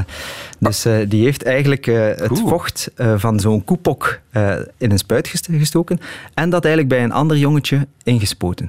[0.58, 1.84] dus die heeft eigenlijk
[2.16, 4.20] het vocht van zo'n koepok
[4.78, 5.98] in een spuit gest- gestoken
[6.34, 8.68] en dat eigenlijk bij een ander jongetje ingespoten.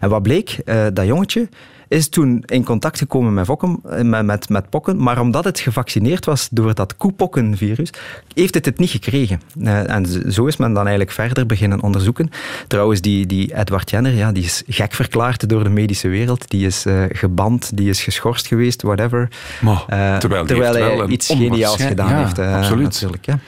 [0.00, 0.56] En wat bleek?
[0.92, 1.48] Dat jongetje
[1.92, 5.60] is toen in contact gekomen met, vokken, eh, met, met, met pokken, maar omdat het
[5.60, 7.90] gevaccineerd was door dat koepokkenvirus,
[8.34, 9.40] heeft het het niet gekregen.
[9.62, 12.30] Eh, en zo is men dan eigenlijk verder beginnen onderzoeken.
[12.66, 16.50] Trouwens, die, die Edward Jenner, ja, die is gek verklaard door de medische wereld.
[16.50, 19.28] Die is eh, geband, die is geschorst geweest, whatever.
[19.60, 22.38] Maar, terwijl hij iets geniaals gedaan ja, heeft.
[22.38, 22.84] absoluut.
[22.84, 23.38] Natuurlijk, ja.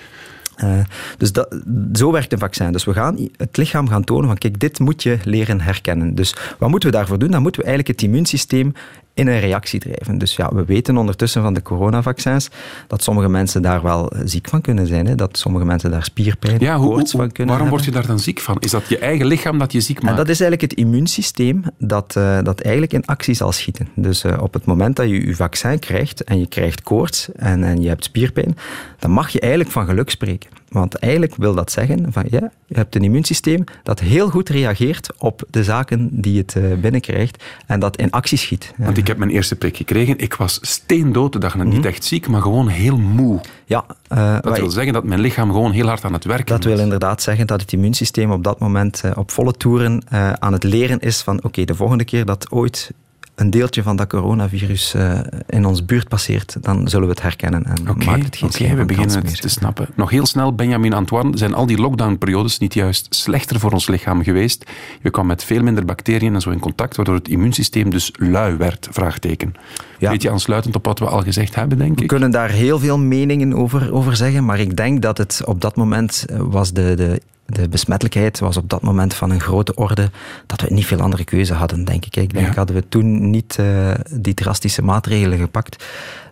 [0.57, 0.79] Eh,
[1.19, 1.57] dus dat,
[1.93, 2.73] zo werkt een vaccin.
[2.73, 6.15] Dus we gaan het lichaam gaan tonen van kijk, dit moet je leren herkennen.
[6.15, 7.31] Dus wat moeten we daarvoor doen?
[7.31, 8.73] Dan moeten we eigenlijk het immuunsysteem
[9.15, 10.19] in een reactie drijven.
[10.19, 12.49] Dus ja, we weten ondertussen van de coronavaccins
[12.87, 15.07] dat sommige mensen daar wel eh, ziek van kunnen zijn.
[15.07, 15.15] Hè?
[15.15, 17.69] Dat sommige mensen daar spierpijn, Ja, hoe, koorts hoe- van kunnen waarom hebben.
[17.71, 18.57] word je daar dan ziek van?
[18.61, 20.11] Is dat je eigen lichaam dat je ziek maakt?
[20.11, 23.89] En dat is eigenlijk het immuunsysteem dat, eh, dat eigenlijk in actie zal schieten.
[23.95, 27.65] Dus eh, op het moment dat je je vaccin krijgt en je krijgt koorts en,
[27.65, 28.57] en je hebt spierpijn,
[28.99, 30.51] dan mag je eigenlijk van geluk spreken.
[30.75, 35.09] Want eigenlijk wil dat zeggen van ja, je hebt een immuunsysteem dat heel goed reageert
[35.19, 38.73] op de zaken die het eh, binnenkrijgt en dat in actie schiet.
[38.77, 40.19] Want ik heb mijn eerste prik gekregen.
[40.19, 41.57] Ik was steendood de dag.
[41.57, 43.41] Niet echt ziek, maar gewoon heel moe.
[43.67, 46.65] Ja, eh, Dat wil zeggen dat mijn lichaam gewoon heel hard aan het werken Dat
[46.65, 46.81] wil is.
[46.81, 50.03] inderdaad zeggen dat het immuunsysteem op dat moment eh, op volle toeren
[50.39, 52.91] aan het leren is van oké, de volgende keer dat ooit
[53.35, 57.65] een deeltje van dat coronavirus eh, in ons buurt passeert, dan zullen we het herkennen
[57.65, 59.41] en Oké, maakt het geen schijn we beginnen het meer.
[59.41, 59.89] te snappen.
[59.97, 64.23] Nog heel snel, Benjamin Antoine, zijn al die lockdownperiodes niet juist slechter voor ons lichaam
[64.23, 64.65] geweest?
[65.03, 68.57] Je kwam met veel minder bacteriën en zo in contact, waardoor het immuunsysteem dus lui
[68.57, 68.89] werd?
[68.91, 69.55] Vraagteken.
[69.99, 70.11] Ja.
[70.11, 72.09] Beetje aansluitend op wat we al gezegd hebben, denk We ik.
[72.09, 75.77] kunnen daar heel veel meningen over, over zeggen, maar ik denk dat het op dat
[75.77, 80.11] moment eh, was de, de, de besmettelijkheid was op dat moment van een grote orde
[80.47, 82.17] dat we niet veel andere keuze hadden, denk ik.
[82.17, 82.55] Ik denk, Ja.
[82.55, 85.85] hadden we toen niet eh, die drastische maatregelen gepakt,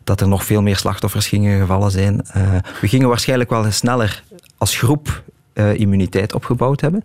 [0.05, 2.22] dat er nog veel meer slachtoffers gingen gevallen zijn.
[2.27, 2.42] Eh,
[2.81, 4.22] we gingen waarschijnlijk wel sneller
[4.59, 7.04] als groep eh, immuniteit opgebouwd hebben.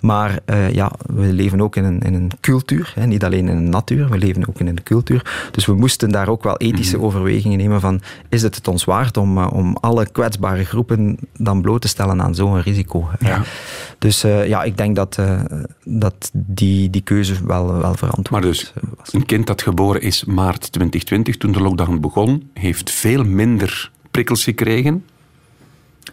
[0.00, 3.56] Maar eh, ja, we leven ook in een, in een cultuur, hè, niet alleen in
[3.56, 5.48] een natuur, we leven ook in een cultuur.
[5.50, 7.04] Dus we moesten daar ook wel ethische Mhm.
[7.04, 11.62] overwegingen nemen van, is het het ons waard om, eh, om alle kwetsbare groepen dan
[11.62, 13.08] bloot te stellen aan zo'n risico?
[13.20, 13.42] Ja.
[13.98, 15.18] Dus ja, ik denk dat,
[15.84, 19.12] dat die, die keuze wel, wel verantwoord Maar dus, was.
[19.12, 24.44] een kind dat geboren is maart 2020, toen de lockdown begon, heeft veel minder prikkels
[24.44, 25.04] gekregen.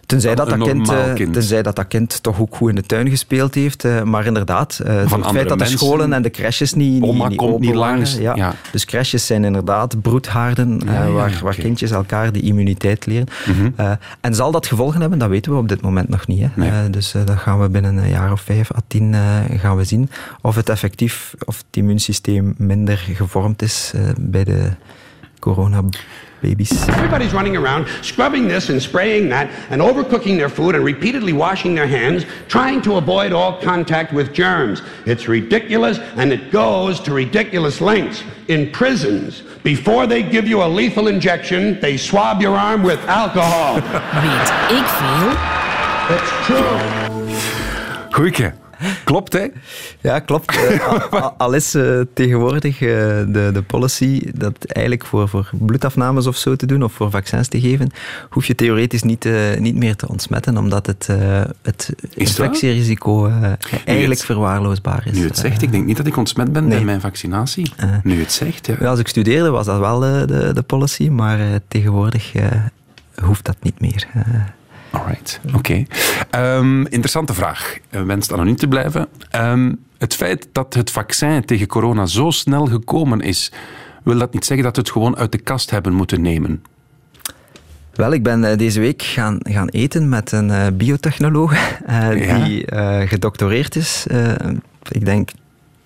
[0.06, 1.34] Tenzij dat dat, kind, eh, kind.
[1.34, 3.84] tenzij dat dat kind toch ook goed in de tuin gespeeld heeft.
[3.86, 7.04] eh, maar inderdaad, eh, door het feit dat de scholen en de crèches niet, niet,
[7.04, 8.36] Oma niet komt niet langs, Ja.
[8.36, 8.54] ja.
[8.72, 13.28] Dus crèches zijn inderdaad broedhaarden Ja, ja, waar, waar kindjes elkaar die immuniteit leren.
[13.46, 13.92] Mhm.
[14.22, 15.20] En zal dat gevolgen hebben?
[15.20, 16.42] Dat weten we op dit moment nog niet.
[16.42, 16.48] Hè.
[16.56, 16.90] Nee.
[16.90, 19.16] Dus dat gaan we binnen een jaar of vijf à tien
[19.58, 20.10] gaan we zien.
[20.42, 24.70] Of het effectief, of het immuunsysteem minder gevormd is bij de
[26.42, 26.90] coronababies.
[26.90, 31.76] Everybody's running around scrubbing this and spraying that and overcooking their food and repeatedly washing
[31.76, 34.82] their hands, trying to avoid all contact with germs.
[35.06, 38.24] It's ridiculous and it goes to ridiculous lengths.
[38.48, 43.76] In prisons, before they give you a lethal injection, they swab your arm with alcohol.
[43.76, 45.32] Weet ik veel?
[46.16, 46.80] It's true.
[48.10, 48.65] Goeieke.
[49.04, 49.46] Klopt, hè?
[50.02, 50.56] Ja, klopt.
[50.58, 52.88] Eh, al- is eh, tegenwoordig eh,
[53.28, 57.48] de, de policy dat eigenlijk voor, voor bloedafnames of zo te doen, of voor vaccins
[57.48, 57.92] te geven,
[58.30, 59.28] hoef je theoretisch niet,
[59.60, 61.08] niet meer te ontsmetten, omdat het,
[61.62, 63.28] het infectierisico
[63.86, 65.18] eigenlijk het- verwaarloosbaar is.
[65.18, 66.76] Nu het zegt, ik denk niet dat ik ontsmet ben Nee.
[66.78, 67.72] bij mijn vaccinatie.
[68.04, 68.76] Nu het zegt, ja.
[68.80, 72.32] Ja, als ik studeerde was dat wel de, de policy, maar tegenwoordig
[73.24, 74.08] hoeft dat niet meer.
[74.96, 75.86] Alright, oké.
[76.30, 77.78] Ehm, interessante vraag.
[77.90, 79.08] Eh, Wenst anoniem te blijven.
[79.30, 83.52] Ehm, het feit dat het vaccin tegen corona zo snel gekomen is,
[84.04, 86.64] wil dat niet zeggen dat we het gewoon uit de kast hebben moeten nemen?
[87.94, 91.54] Wel, ik ben eh, deze week gaan, gaan eten met een eh, biotechnoloog
[91.88, 92.44] Ja.
[92.44, 94.06] die eh, gedoctoreerd is,
[94.92, 95.30] ik denk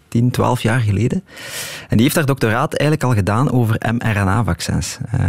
[0.10, 1.24] 10, 12 jaar geleden.
[1.90, 4.98] En die heeft haar doctoraat eigenlijk al gedaan over mRNA-vaccins.
[5.12, 5.20] Eh,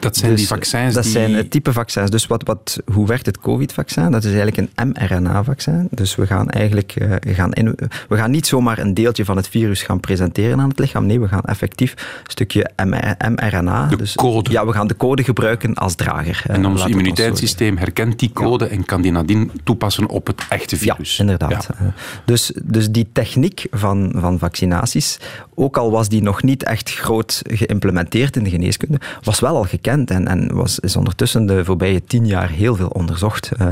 [0.00, 1.12] Dat zijn die vaccins Dat die...
[1.12, 2.10] zijn het type vaccins.
[2.10, 4.10] Dus wat, wat, hoe werkt het COVID-vaccin?
[4.10, 5.88] Dat is eigenlijk een mRNA-vaccin.
[5.90, 7.74] Dus we gaan eigenlijk eh, gaan in,
[8.08, 11.06] we gaan niet zomaar een deeltje van het virus gaan presenteren aan het lichaam.
[11.06, 13.86] Nee, we gaan effectief een stukje MR mRNA.
[13.86, 14.50] De dus, code.
[14.50, 16.42] Ja, we gaan de code gebruiken als drager.
[16.46, 20.42] eh, En ons we immuniteitssysteem herkent die code en kan die nadien toepassen op het
[20.48, 21.16] echte virus.
[21.16, 21.68] ja, inderdaad.
[21.80, 21.92] Ja.
[22.24, 25.18] Dus, dus die techniek van, van vaccinaties,
[25.54, 29.64] ook al was die nog niet echt groot geïmplementeerd in de geneeskunde, was wel al
[29.64, 33.50] gekend en, en was, is ondertussen de voorbije tien jaar heel veel onderzocht.
[33.58, 33.66] Eh,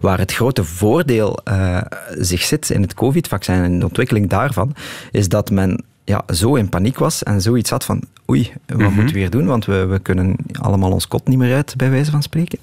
[0.00, 1.80] waar het grote voordeel eh,
[2.18, 4.74] zich zit in het COVID-vaccin en de ontwikkeling daarvan,
[5.10, 9.14] is dat men ja, zo in paniek was en zoiets had van oei, wat moeten
[9.14, 12.10] we weer doen, want we, we kunnen allemaal ons kot niet meer uit, bij wijze
[12.10, 12.58] van spreken.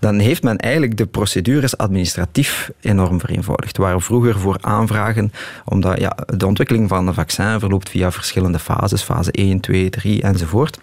[0.00, 3.76] Dan heeft men eigenlijk de procedures administratief enorm vereenvoudigd.
[3.76, 5.32] Waar vroeger voor aanvragen,
[5.64, 10.22] omdat ja, de ontwikkeling van een vaccin verloopt via verschillende fases, fase 1, 2, 3
[10.22, 10.78] enzovoort.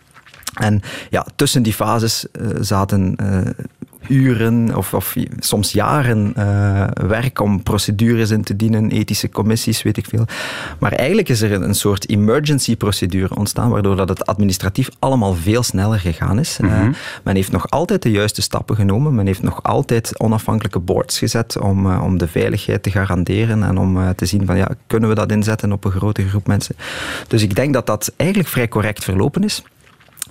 [0.54, 3.66] En ja, tussen die fases eh, zaten eh,
[4.08, 9.98] uren of, of soms jaren eh, werk om procedures in te dienen, ethische commissies, weet
[9.98, 10.26] ik veel.
[10.80, 15.34] Maar eigenlijk is er een, een soort emergency procedure ontstaan, waardoor dat het administratief allemaal
[15.34, 16.58] veel sneller gegaan is.
[16.62, 16.88] Eh,
[17.24, 21.58] men heeft nog altijd de juiste stappen genomen, men heeft nog altijd onafhankelijke boards gezet
[21.58, 25.16] om, eh, om de veiligheid te garanderen en om te zien van ja, kunnen we
[25.16, 26.76] dat inzetten op een grote groep mensen.
[27.28, 29.64] Dus ik denk dat dat eigenlijk vrij correct verlopen is.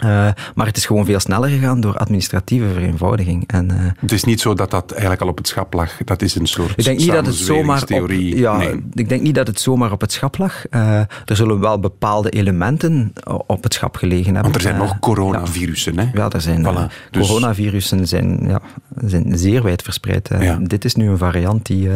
[0.04, 3.44] Uh, maar het is gewoon veel sneller gegaan door administratieve vereenvoudiging.
[3.46, 5.96] En, uh, het is niet zo dat dat eigenlijk al op het schap lag.
[6.04, 8.84] Dat is een soort ik denk niet dat het zomaar op, ja, nee.
[8.92, 10.64] Ik denk niet dat het zomaar op het schap lag.
[10.70, 13.12] Uh, er zullen wel bepaalde elementen
[13.46, 14.42] op het schap gelegen hebben.
[14.42, 15.94] Want er zijn nog coronavirussen.
[15.94, 16.08] Ja, hè?
[16.12, 17.10] ja er zijn voilà.
[17.10, 17.26] dus...
[17.28, 18.60] coronavirussen zijn, ja,
[19.04, 20.30] zijn zeer wijd verspreid.
[20.40, 20.58] Ja.
[20.62, 21.88] Dit is nu een variant die...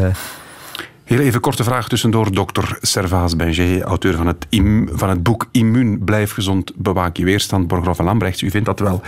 [1.11, 2.33] Heel even korte vraag tussendoor.
[2.33, 4.47] Dokter Servaas Benger, auteur van het,
[4.93, 7.67] van het boek Immuun, blijf gezond, bewaak je weerstand.
[7.67, 9.01] Borgrof en Lambrechts, u vindt dat wel.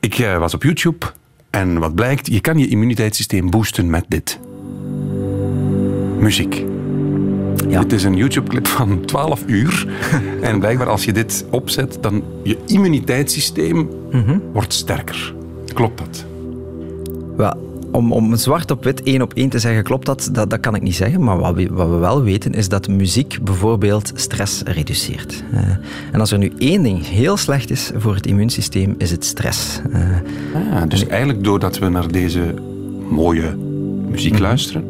[0.00, 1.06] Ik uh, was op YouTube
[1.50, 4.40] en wat blijkt, je kan je immuniteitssysteem boosten met dit.
[6.18, 6.64] Muziek.
[7.68, 7.80] Ja.
[7.80, 9.86] Dit is een YouTube-clip van 12 uur.
[10.40, 14.42] en blijkbaar als je dit opzet, dan je immuniteitssysteem mm -hmm.
[14.52, 15.34] wordt sterker.
[15.74, 16.24] Klopt dat?
[17.36, 20.28] Wel, om, om zwart op wit één op één te zeggen, klopt dat?
[20.32, 21.24] Dat, dat kan ik niet zeggen.
[21.24, 25.44] Maar wat we, wat we wel weten, is dat muziek bijvoorbeeld stress reduceert.
[25.52, 25.60] Uh,
[26.12, 29.80] en als er nu één ding heel slecht is voor het immuunsysteem, is het stress.
[29.90, 30.00] Uh,
[30.72, 32.54] ah, dus eigenlijk doordat we naar deze
[33.10, 33.56] mooie
[34.10, 34.40] muziek mm.
[34.40, 34.84] luisteren,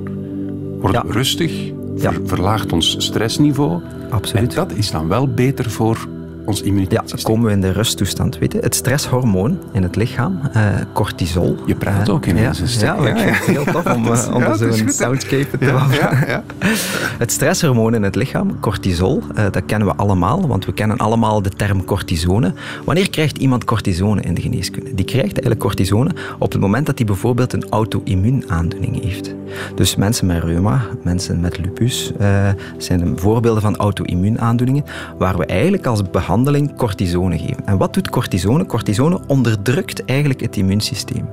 [0.81, 1.07] worden ja.
[1.07, 2.19] we rustig, ver, ja.
[2.25, 3.81] verlaagt ons stressniveau.
[4.11, 4.49] Absoluut.
[4.49, 6.09] En dat is dan wel beter voor
[6.51, 8.39] ons Ja, komen we in de rusttoestand.
[8.39, 8.59] Weet je?
[8.59, 10.41] Het stresshormoon in het lichaam,
[10.93, 11.57] cortisol.
[11.67, 12.83] Je praat Eh, ook ineens ja, een stuk.
[12.87, 16.25] Ja, ik Ja, vind het heel tof om, om Ja, zo'n soundscape te Ja, ja,
[16.27, 16.43] ja.
[17.23, 21.51] Het stresshormoon in het lichaam, cortisol, dat kennen we allemaal, want we kennen allemaal de
[21.51, 22.53] term cortisone.
[22.85, 24.95] Wanneer krijgt iemand cortisone in de geneeskunde?
[24.95, 29.35] Die krijgt eigenlijk cortisone op het moment dat hij bijvoorbeeld een auto-immuunaandoening heeft.
[29.75, 34.85] Dus mensen met reuma, mensen met lupus, eh, zijn voorbeelden van auto-immuunaandoeningen
[35.19, 36.39] waar we eigenlijk als behandeling
[36.77, 37.67] cortisone geven.
[37.67, 38.67] En wat doet cortisone?
[38.67, 41.29] Cortisone onderdrukt eigenlijk het immuunsysteem.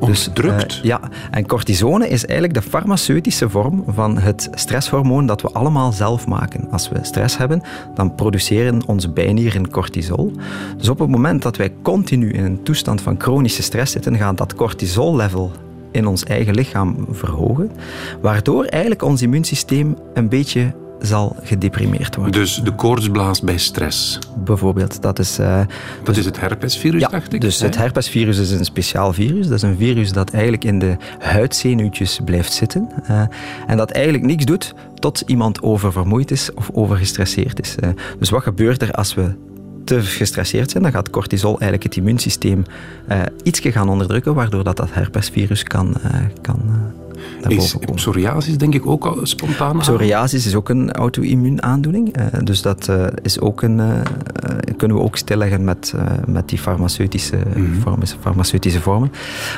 [0.00, 0.68] Onderdrukt?
[0.68, 5.92] Dus, ja, en cortisone is eigenlijk de farmaceutische vorm van het stresshormoon dat we allemaal
[5.92, 6.70] zelf maken.
[6.70, 7.62] Als we stress hebben,
[7.94, 10.32] dan produceren onze bijnieren cortisol.
[10.76, 14.38] Dus op het moment dat wij continu in een toestand van chronische stress zitten, gaat
[14.38, 15.50] dat cortisol-level
[15.90, 17.70] in ons eigen lichaam verhogen,
[18.20, 22.32] waardoor eigenlijk ons immuunsysteem een beetje zal gedeprimeerd worden.
[22.32, 24.18] Dus de koortsblaas bij stress.
[24.44, 25.38] Bijvoorbeeld, dat is...
[25.38, 25.60] eh,
[26.04, 27.40] Dat is het herpesvirus, ja, dacht ik.
[27.40, 27.66] dus hè?
[27.66, 29.46] het herpesvirus is een speciaal virus.
[29.46, 32.88] Dat is een virus dat eigenlijk in de huidzenuwtjes blijft zitten.
[33.06, 33.22] eh,
[33.66, 37.74] en dat eigenlijk niks doet tot iemand oververmoeid is of overgestresseerd is.
[37.76, 37.88] eh.
[38.18, 39.34] dus wat gebeurt er als we
[39.84, 40.82] te gestresseerd zijn?
[40.82, 42.62] Dan gaat cortisol eigenlijk het immuunsysteem
[43.06, 45.94] eh ietsje gaan onderdrukken, waardoor dat, dat herpesvirus kan,
[46.42, 46.60] kan
[47.48, 49.78] Is psoriasis denk ik ook al spontaan?
[49.78, 52.12] Psoriasis is ook een auto-immuunaandoening.
[52.12, 54.00] eh, dus dat eh, is ook een, eh,
[54.76, 55.94] kunnen we ook stilleggen met,
[56.26, 57.38] met die farmaceutische,
[57.80, 59.12] vormen, farmaceutische vormen.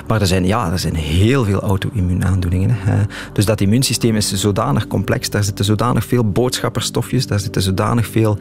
[0.07, 2.76] Maar er zijn, ja, er zijn heel veel auto-immuunaandoeningen.
[3.33, 5.31] dus dat immuunsysteem is zodanig complex.
[5.31, 7.26] Daar zitten zodanig veel boodschapperstofjes.
[7.26, 8.38] Daar zitten zodanig veel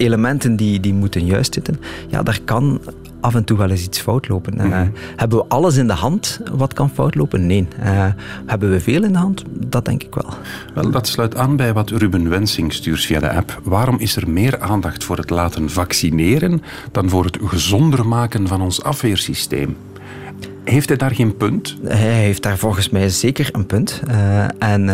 [0.00, 1.80] elementen die, die moeten juist zitten.
[2.08, 2.80] Ja, daar kan
[3.20, 4.58] af en toe wel eens iets fout lopen.
[4.58, 4.82] Eh,
[5.16, 7.46] hebben we alles in de hand wat kan fout lopen?
[7.46, 7.68] Nee.
[7.80, 8.06] Eh,
[8.46, 9.42] hebben we veel in de hand?
[9.50, 10.34] Dat denk ik wel.
[10.74, 13.60] Wel, dat sluit aan bij wat Ruben Wensing stuurt via de app.
[13.64, 18.62] Waarom is er meer aandacht voor het laten vaccineren dan voor het gezonder maken van
[18.62, 19.76] ons afweersysteem?
[20.64, 21.76] Heeft hij daar geen punt?
[21.84, 24.00] Hij heeft daar volgens mij zeker een punt.
[24.06, 24.88] Eh, en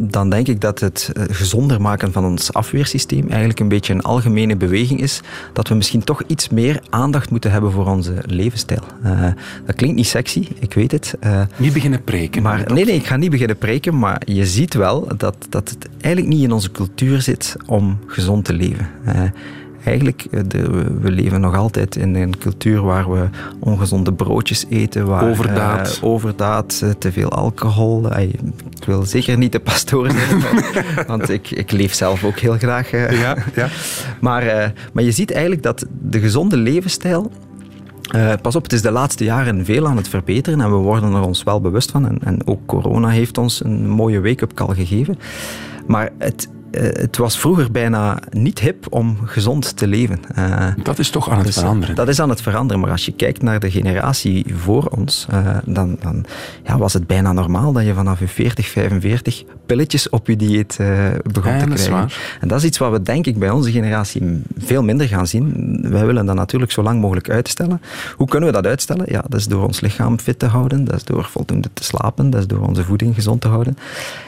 [0.00, 4.02] dan denk ik dat het eh, gezonder maken van ons afweersysteem eigenlijk een beetje een
[4.02, 5.20] algemene beweging is.
[5.52, 8.82] Dat we misschien toch iets meer aandacht moeten hebben voor onze levensstijl.
[9.02, 9.22] Eh,
[9.66, 11.14] dat klinkt niet sexy, ik weet het.
[11.20, 12.42] Eh, Niet beginnen preken.
[12.42, 15.88] maar nee, nee, ik ga niet beginnen preken, maar je ziet wel dat, dat het
[16.00, 18.88] eigenlijk niet in onze cultuur zit om gezond te leven.
[19.84, 25.06] Eigenlijk, eh, de, we- leven nog altijd in een cultuur waar we ongezonde broodjes eten,
[25.06, 25.98] waar, Overdaad.
[26.02, 28.16] eh, overdaad, eh, te veel alcohol.
[28.18, 30.42] Ik wil zeker niet de pastoor zijn,
[31.06, 32.90] want ik, ik leef zelf ook heel graag.
[32.90, 33.68] Ja, ja.
[34.20, 37.30] Maar, maar je ziet eigenlijk dat de gezonde levensstijl.
[38.42, 41.22] pas op, het is de laatste jaren veel aan het verbeteren en we worden er
[41.22, 42.06] ons wel bewust van.
[42.08, 45.18] En, en ook corona heeft ons een mooie wake-up call gegeven.
[45.86, 50.20] Maar het, het was vroeger bijna niet hip om gezond te leven.
[50.34, 51.94] Eh, Dat is toch aan het dus, eh, veranderen.
[51.94, 55.56] Dat is aan het veranderen, maar als je kijkt naar de generatie voor ons, eh,
[55.64, 56.24] dan, dan
[56.64, 60.76] ja, was het bijna normaal dat je vanaf je 40, 45 pilletjes op je dieet
[60.80, 62.08] eh, begon Ja, te krijgen.
[62.40, 65.78] En dat is iets wat we denk ik bij onze generatie veel minder gaan zien.
[65.82, 67.80] Wij willen dat natuurlijk zo lang mogelijk uitstellen.
[68.16, 69.04] Hoe kunnen we dat uitstellen?
[69.08, 72.30] Ja, dat is door ons lichaam fit te houden, dat is door voldoende te slapen,
[72.30, 73.76] dat is door onze voeding gezond te houden.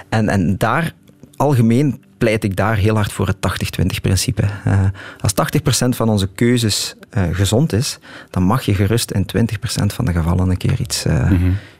[0.08, 0.94] En, en daar
[1.40, 4.42] algemeen pleit ik daar heel hard voor het 80-20-principe.
[4.64, 4.80] Eh,
[5.20, 7.98] als 80% van onze keuzes eh, gezond is,
[8.30, 11.30] dan mag je gerust in 20% van de gevallen een keer iets, eh,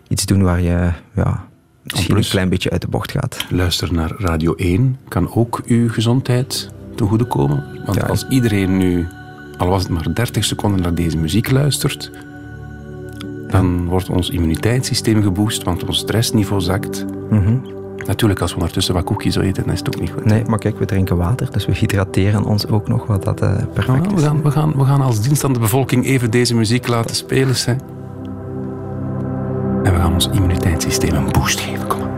[0.08, 1.44] iets doen waar je ja,
[1.82, 3.46] misschien plus- een klein beetje uit de bocht gaat.
[3.50, 7.64] Luister naar Radio 1 kan ook uw gezondheid te goede komen.
[7.84, 8.06] Want Ja.
[8.06, 9.06] als iedereen nu,
[9.58, 12.10] al was het maar 30 seconden naar deze muziek luistert,
[13.48, 17.04] dan wordt ons immuniteitssysteem geboost, want ons stressniveau zakt.
[18.10, 20.24] Natuurlijk, als we ondertussen wat koekjes eten, dan is het ook niet goed.
[20.24, 23.54] Nee, maar kijk, we drinken water, dus we hydrateren ons ook nog, wat dat eh,
[23.74, 24.20] perfect Nou, is.
[24.22, 27.16] we, gaan, we, gaan, we gaan als dienst aan de bevolking even deze muziek laten
[27.16, 27.54] spelen.
[27.64, 27.72] Hè.
[29.82, 31.86] En we gaan ons immuniteitssysteem een boost geven.
[31.86, 32.09] Kom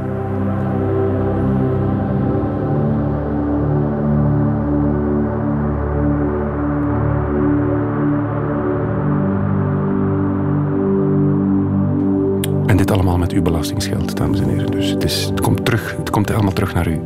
[12.72, 14.70] En dit allemaal met uw belastingsgeld, dames en heren.
[14.70, 17.00] Dus het, is, het, komt terug, het komt allemaal terug naar u.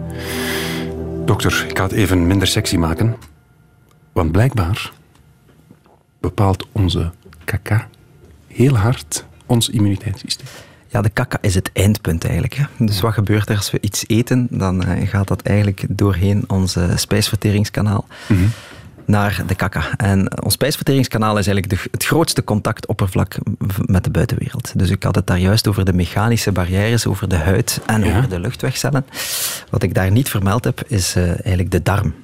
[1.24, 3.16] Dokter, ik ga het even minder sexy maken.
[4.12, 4.92] Want blijkbaar
[6.20, 7.10] bepaalt onze
[7.44, 7.88] kaka
[8.46, 10.46] heel hard ons immuniteitssysteem.
[10.86, 12.54] Ja, de kaka is het eindpunt eigenlijk.
[12.54, 12.64] Hè.
[12.78, 14.46] Dus wat gebeurt er als we iets eten?
[14.50, 18.06] Dan eh, gaat dat eigenlijk doorheen ons spijsverteringskanaal
[19.06, 19.82] naar de kaka.
[19.96, 23.36] En ons spijsverteringskanaal is eigenlijk de, het grootste contactoppervlak
[23.76, 24.72] met de buitenwereld.
[24.78, 28.16] Dus ik had het daar juist over de mechanische barrières, over de huid en Ja.
[28.16, 29.06] over de luchtwegcellen.
[29.70, 32.14] Wat ik daar niet vermeld heb, is eh, eigenlijk de darm.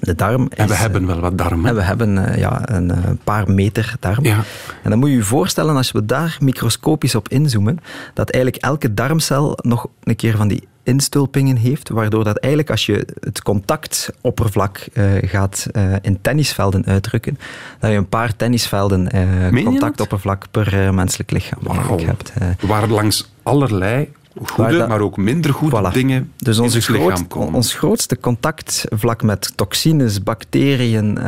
[0.00, 1.70] De darm En we hebben wel wat darmen.
[1.70, 4.24] en we hebben eh, ja, een eh, paar meter darm.
[4.24, 4.36] Ja.
[4.82, 7.78] En dan moet je je voorstellen, als we daar microscopisch op inzoomen,
[8.14, 12.86] dat eigenlijk elke darmcel nog een keer van die instulpingen heeft, waardoor dat eigenlijk als
[12.86, 17.38] je het contactoppervlak eh, gaat eh, in tennisvelden uitdrukken,
[17.80, 21.98] dat je een paar tennisvelden eh, contactoppervlak per menselijk lichaam Wauw.
[21.98, 22.32] hebt.
[22.60, 24.08] Waar langs allerlei
[24.44, 25.92] goede, dat- maar ook minder goede Voilà.
[25.92, 31.18] dingen Dus ons groot, ons grootste contactvlak met toxines, bacteriën,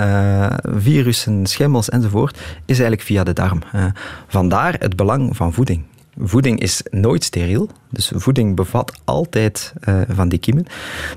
[0.62, 3.62] virussen, schimmels enzovoort, is eigenlijk via de darm.
[4.28, 5.82] Vandaar het belang van voeding.
[6.22, 10.66] Voeding is nooit steriel, dus voeding bevat altijd eh, van die kiemen.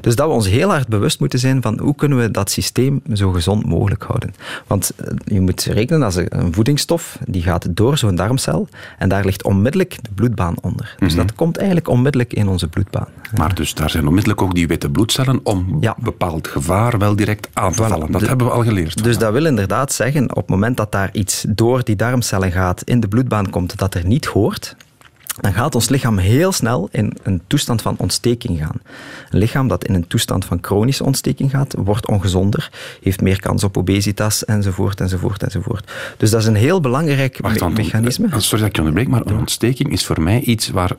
[0.01, 3.01] Dus dat we ons heel hard bewust moeten zijn van hoe kunnen we dat systeem
[3.14, 4.34] zo gezond mogelijk houden.
[4.68, 9.26] Want eh, je moet rekenen als een voedingsstof, die gaat door zo'n darmcel en daar
[9.26, 10.95] ligt onmiddellijk de bloedbaan onder.
[10.99, 13.08] Dus dat komt eigenlijk onmiddellijk in onze bloedbaan.
[13.38, 15.95] Maar dus daar zijn onmiddellijk ook die witte bloedcellen om Ja.
[16.01, 18.12] bepaald gevaar wel direct aan te vallen.
[18.12, 19.04] Dat De- hebben we al geleerd.
[19.04, 22.82] Dus dat wil inderdaad zeggen, op het moment dat daar iets door die darmcellen gaat,
[22.82, 24.76] in de bloedbaan komt, dat er niet hoort,
[25.42, 28.82] dan gaat ons lichaam heel snel in een toestand van ontsteking gaan.
[29.30, 32.72] Een lichaam dat in een toestand van chronische ontsteking gaat, wordt ongezonder,
[33.02, 35.92] heeft meer kans op obesitas, enzovoort, enzovoort, enzovoort.
[36.18, 38.28] Dus dat is een heel belangrijk Wacht, me- mechanisme.
[38.28, 40.92] eh, Sorry dat ik je onderbreek, maar een ontsteking is voor mij iets waar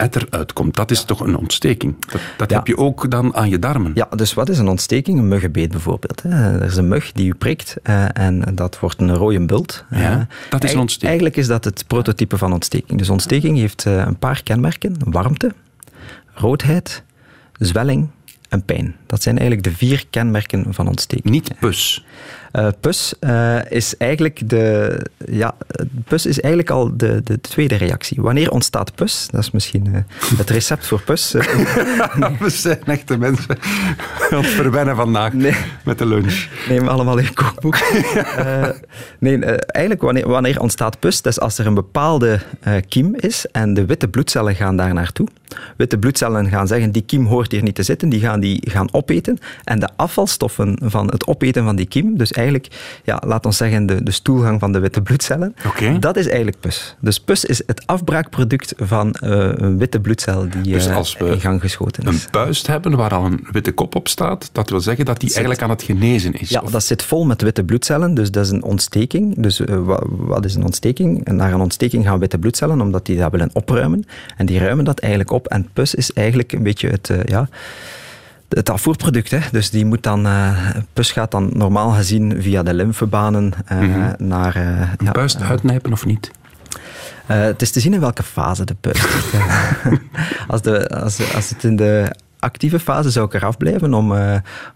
[0.00, 0.76] etter uitkomt.
[0.76, 1.94] Dat is toch een ontsteking?
[2.12, 2.56] Dat, dat Ja.
[2.56, 3.92] heb je ook dan aan je darmen.
[3.94, 5.18] Ja, dus wat is een ontsteking?
[5.18, 6.22] Een muggenbeet bijvoorbeeld.
[6.22, 6.58] hè.
[6.58, 9.84] Er is een mug die u prikt eh, en dat wordt een rode bult.
[9.90, 10.20] Ja, Eh,
[10.50, 11.08] dat is een ontsteking.
[11.10, 12.98] Eigenlijk is dat het prototype van ontsteking.
[12.98, 14.94] Dus ontsteking heeft eh, een paar kenmerken.
[15.04, 15.52] Warmte,
[16.34, 17.02] roodheid,
[17.58, 18.08] zwelling
[18.48, 18.96] en pijn.
[19.06, 21.30] Dat zijn eigenlijk de vier kenmerken van ontsteking.
[21.30, 22.04] Niet pus.
[22.50, 24.98] Eh, pus eh, is eigenlijk de,
[25.30, 25.54] ja,
[26.04, 28.22] pus is eigenlijk al de, de tweede reactie.
[28.22, 29.28] Wanneer ontstaat pus?
[29.30, 30.00] Dat is misschien eh,
[30.38, 31.32] het recept voor pus.
[32.40, 33.58] we zijn echte mensen
[34.30, 35.54] aan het verwennen vandaag Nee.
[35.84, 36.48] met de lunch.
[36.68, 37.78] Neem allemaal in kookboek.
[39.18, 41.22] Nee, eigenlijk wanneer, wanneer ontstaat pus?
[41.22, 42.40] Dat is als er een bepaalde
[42.88, 45.28] kiem is en de witte bloedcellen gaan daar naartoe.
[45.76, 48.92] Witte bloedcellen gaan zeggen, die kiem hoort hier niet te zitten, die gaan die gaan
[48.92, 49.38] opeten.
[49.64, 52.66] En de afvalstoffen van het opeten van die kiem, dus eigenlijk,
[53.04, 55.54] ja, laat ons zeggen, de, de stoelgang van de witte bloedcellen,
[56.00, 56.96] dat is eigenlijk pus.
[57.00, 61.24] Dus pus is het afbraakproduct van eh, een witte bloedcel die Dus eh, als we
[61.26, 62.08] in gang geschoten is.
[62.24, 65.28] Een puist hebben waar al een witte kop op staat, dat wil zeggen dat die
[65.32, 66.48] eigenlijk aan het genezen is.
[66.48, 69.34] Ja, Of- dat zit vol met witte bloedcellen, dus dat is een ontsteking.
[69.42, 71.24] Dus eh, wa- wat is een ontsteking?
[71.24, 74.04] Naar een ontsteking gaan witte bloedcellen, omdat die dat willen opruimen.
[74.36, 75.46] En die ruimen dat eigenlijk op.
[75.46, 77.48] En pus is eigenlijk een beetje het, ja,
[78.50, 79.30] het afvoerproduct.
[79.30, 79.38] Hè.
[79.52, 80.56] Dus die moet dan, eh,
[80.92, 83.78] pus gaat dan normaal gezien via de lymfebanen eh,
[84.18, 84.56] naar...
[84.56, 86.30] eh, Een ja, puist uitnijpen of niet?
[87.26, 89.08] het is te zien in welke fase de puist
[90.48, 94.12] als, de, als, als het in de actieve fase zou ik eraf blijven, om,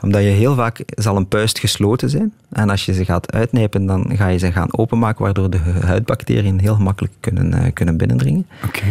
[0.00, 2.32] omdat je heel vaak zal een puist gesloten zijn.
[2.52, 6.60] En als je ze gaat uitnijpen, dan ga je ze gaan openmaken, waardoor de huidbacteriën
[6.60, 8.46] heel gemakkelijk kunnen, kunnen binnendringen.
[8.64, 8.82] Oké.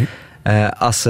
[0.42, 1.08] Eh, als,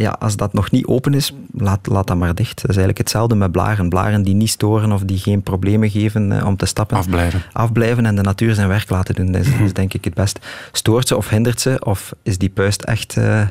[0.00, 2.54] ja, als dat nog niet open is, laat, laat dat maar dicht.
[2.54, 3.88] Dat is eigenlijk hetzelfde met blaren.
[3.88, 6.96] Blaren die niet storen of die geen problemen geven eh, om te stappen.
[6.96, 7.42] Afblijven.
[7.52, 9.32] Afblijven en de natuur zijn werk laten doen.
[9.32, 10.38] Dat is, dat is denk ik het best.
[10.72, 11.76] Stoort ze of hindert ze?
[11.84, 13.46] Of is die puist echt eh,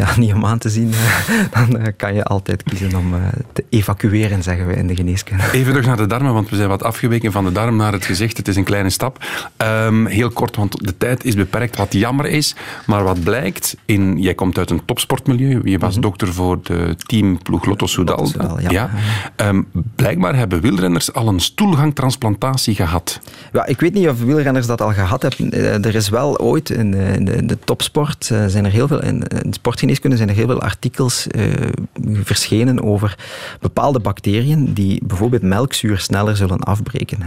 [0.00, 0.92] ja, niet om aan te zien?
[0.92, 3.20] eh, dan eh, kan je altijd kiezen om eh,
[3.52, 5.42] te evacueren, zeggen we in de geneeskunde.
[5.52, 8.04] Even terug naar de darmen, want we zijn wat afgeweken van de darm naar het
[8.04, 8.36] gezicht.
[8.36, 9.24] Het is een kleine stap.
[9.56, 12.54] Ehm, heel kort, want de tijd is beperkt, wat jammer is.
[12.86, 15.60] Maar wat blijkt, in, jij komt uit een topsportmilieu.
[15.64, 18.28] Je was dokter voor de teamploeg Lotto Soudal.
[18.68, 18.90] Ja.
[19.36, 19.62] Ehm,
[19.94, 23.20] blijkbaar hebben wielrenners al een stoelgangtransplantatie gehad.
[23.52, 25.84] Ja, ik weet niet of wielrenners dat al gehad hebben.
[25.84, 29.02] Er is wel ooit in de, in de, in de topsport, zijn er heel veel,
[29.02, 29.52] in, in
[29.94, 33.18] sportgeneeskunde zijn er heel veel artikels eh, verschenen over
[33.60, 37.18] bepaalde bacteriën die bijvoorbeeld melkzuur sneller zullen afbreken.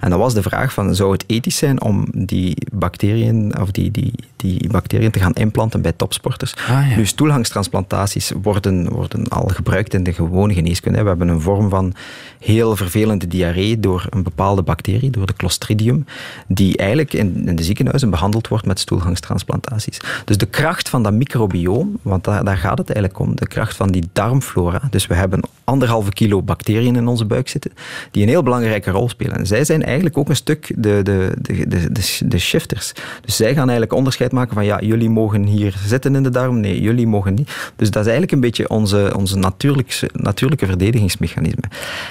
[0.00, 3.90] En dan was de vraag van, zou het ethisch zijn om die bacteriën, of die,
[3.90, 6.54] die, die bacteriën te gaan implanten bij topsporters?
[6.56, 6.96] Ah, ja.
[6.96, 11.02] Nu, stoelgangstransplantaties worden, worden al gebruikt in de gewone geneeskunde.
[11.02, 11.94] We hebben een vorm van
[12.38, 16.04] heel vervelende diarree door een bepaalde bacterie, door de Clostridium,
[16.46, 20.00] die eigenlijk in, in de ziekenhuizen behandeld wordt met stoelgangstransplantaties.
[20.24, 23.76] Dus de kracht van dat microbioom, want daar, daar gaat het eigenlijk om, de kracht
[23.76, 24.80] van die darmflora.
[24.90, 27.70] Dus we hebben anderhalve kilo bacteriën in onze buik zitten,
[28.10, 29.36] die een heel belangrijke rol spelen.
[29.36, 32.92] En zij zijn eigenlijk ook een stuk de, de, de, de, de, de shifters.
[33.20, 36.60] Dus zij gaan eigenlijk onderscheid maken van ja, jullie mogen hier zitten in de darm,
[36.60, 37.50] nee, jullie mogen niet.
[37.76, 41.62] Dus dat is eigenlijk een beetje onze, onze natuurlijke, natuurlijke verdedigingsmechanisme.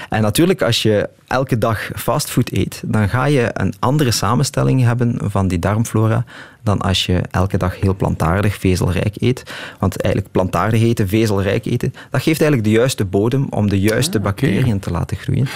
[0.08, 5.18] En natuurlijk, als je elke dag fastfood eet, dan ga je een andere samenstelling hebben
[5.22, 6.24] van die darmflora
[6.68, 9.42] dan als je elke dag heel plantaardig, vezelrijk eet.
[9.78, 14.20] Want eigenlijk plantaardig eten, vezelrijk eten, dat geeft eigenlijk de juiste bodem om de juiste
[14.20, 15.46] bacteriën te laten groeien.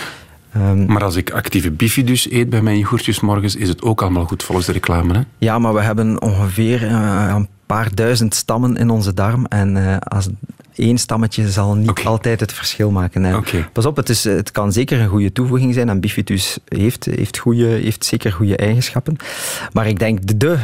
[0.52, 4.24] Ehm, Maar als ik actieve bifidus eet bij mijn yoghurtjes morgens, is het ook allemaal
[4.24, 5.14] goed volgens de reclame.
[5.14, 5.20] Hè?
[5.38, 9.46] Ja, maar we hebben ongeveer eh, een paar duizend stammen in onze darm.
[9.46, 10.28] En eh, als
[10.74, 13.44] één stammetje zal niet altijd het verschil maken.
[13.72, 15.88] Pas op, het, is, het kan zeker een goede toevoeging zijn.
[15.88, 19.16] En bifidus heeft, heeft, goede, heeft zeker goede eigenschappen.
[19.72, 20.58] Maar ik denk de,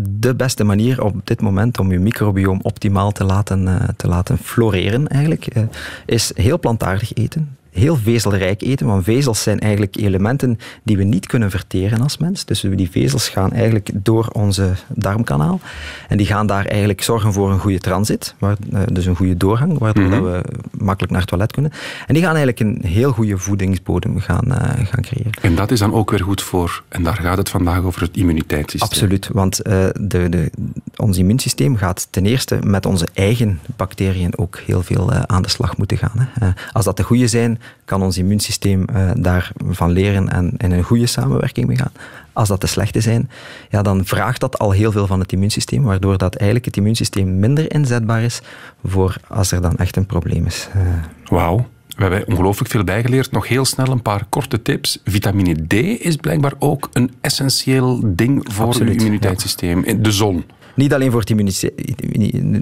[0.00, 4.38] de beste manier op dit moment om je microbioom optimaal te laten, eh, te laten
[4.38, 5.62] floreren, eigenlijk, eh,
[6.06, 7.55] is heel plantaardig eten.
[7.76, 12.44] Heel vezelrijk eten, want vezels zijn eigenlijk elementen die we niet kunnen verteren als mens.
[12.44, 15.60] Dus die vezels gaan eigenlijk door onze darmkanaal.
[16.08, 19.36] En die gaan daar eigenlijk zorgen voor een goede transit, waar, eh, dus een goede
[19.36, 21.72] doorgang, waardoor dat we makkelijk naar het toilet kunnen.
[22.06, 25.32] En die gaan eigenlijk een heel goede voedingsbodem gaan, eh, gaan creëren.
[25.40, 28.16] En dat is dan ook weer goed voor, en daar gaat het vandaag over, het
[28.16, 28.90] immuniteitssysteem.
[28.90, 30.50] Absoluut, want eh, de, de,
[30.96, 35.76] ons immuunsysteem gaat ten eerste met onze eigen bacteriën ook heel veel aan de slag
[35.76, 36.28] moeten gaan.
[36.38, 36.50] Hè.
[36.72, 41.06] Als dat de goede zijn, kan ons immuunsysteem eh, daarvan leren en in een goede
[41.06, 41.92] samenwerking mee gaan.
[42.32, 43.30] Als dat de slechte zijn,
[43.70, 47.38] ja, dan vraagt dat al heel veel van het immuunsysteem, waardoor dat eigenlijk het immuunsysteem
[47.38, 48.40] minder inzetbaar is
[48.84, 50.68] voor als er dan echt een probleem is.
[50.72, 50.80] Eh,
[51.24, 51.66] Wauw.
[51.96, 53.30] We hebben ongelooflijk veel bijgeleerd.
[53.30, 55.00] Nog heel snel een paar korte tips.
[55.04, 55.72] Vitamine D
[56.04, 59.84] is blijkbaar ook een essentieel ding voor uw immuniteitssysteem.
[59.84, 60.44] In De zon.
[60.76, 61.70] Niet alleen voor het,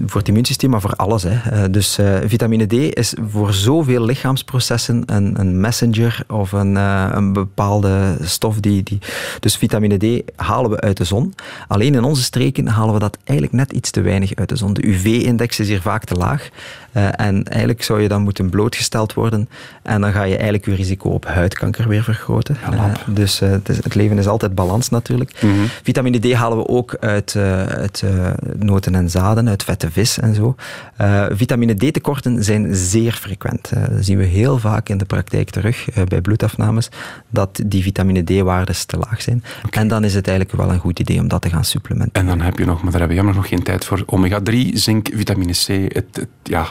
[0.06, 1.22] voor het immuunsysteem, maar voor alles.
[1.22, 1.50] Hè.
[1.50, 7.08] Eh, Dus eh, vitamine D is voor zoveel lichaamsprocessen een, een messenger of een, eh,
[7.12, 8.60] een bepaalde stof.
[8.60, 8.98] Die, die...
[9.40, 11.34] Dus vitamine D halen we uit de zon.
[11.68, 14.72] Alleen in onze streken halen we dat eigenlijk net iets te weinig uit de zon.
[14.72, 16.48] De UV-index is hier vaak te laag.
[16.94, 19.48] Eh, en eigenlijk zou je dan moeten blootgesteld worden.
[19.82, 22.56] En dan ga je eigenlijk je risico op huidkanker weer vergroten.
[23.06, 25.30] Eh, dus eh, het, is- het leven is altijd balans natuurlijk.
[25.82, 27.36] Vitamine D halen we ook uit,
[27.68, 28.04] uit
[28.58, 30.54] noten en zaden, uit vette vis en zo.
[31.30, 33.70] Vitamine D-tekorten zijn zeer frequent.
[33.90, 36.88] Dat zien we heel vaak in de praktijk terug bij bloedafnames,
[37.28, 39.44] dat die vitamine D-waardes te laag zijn.
[39.70, 42.28] En dan is het eigenlijk wel een goed idee om dat te gaan supplementeren.
[42.28, 44.68] En dan heb je nog, maar daar hebben we jammer nog geen tijd voor, omega-3,
[44.72, 45.66] zink, vitamine C.
[45.94, 46.66] Het, het- ja,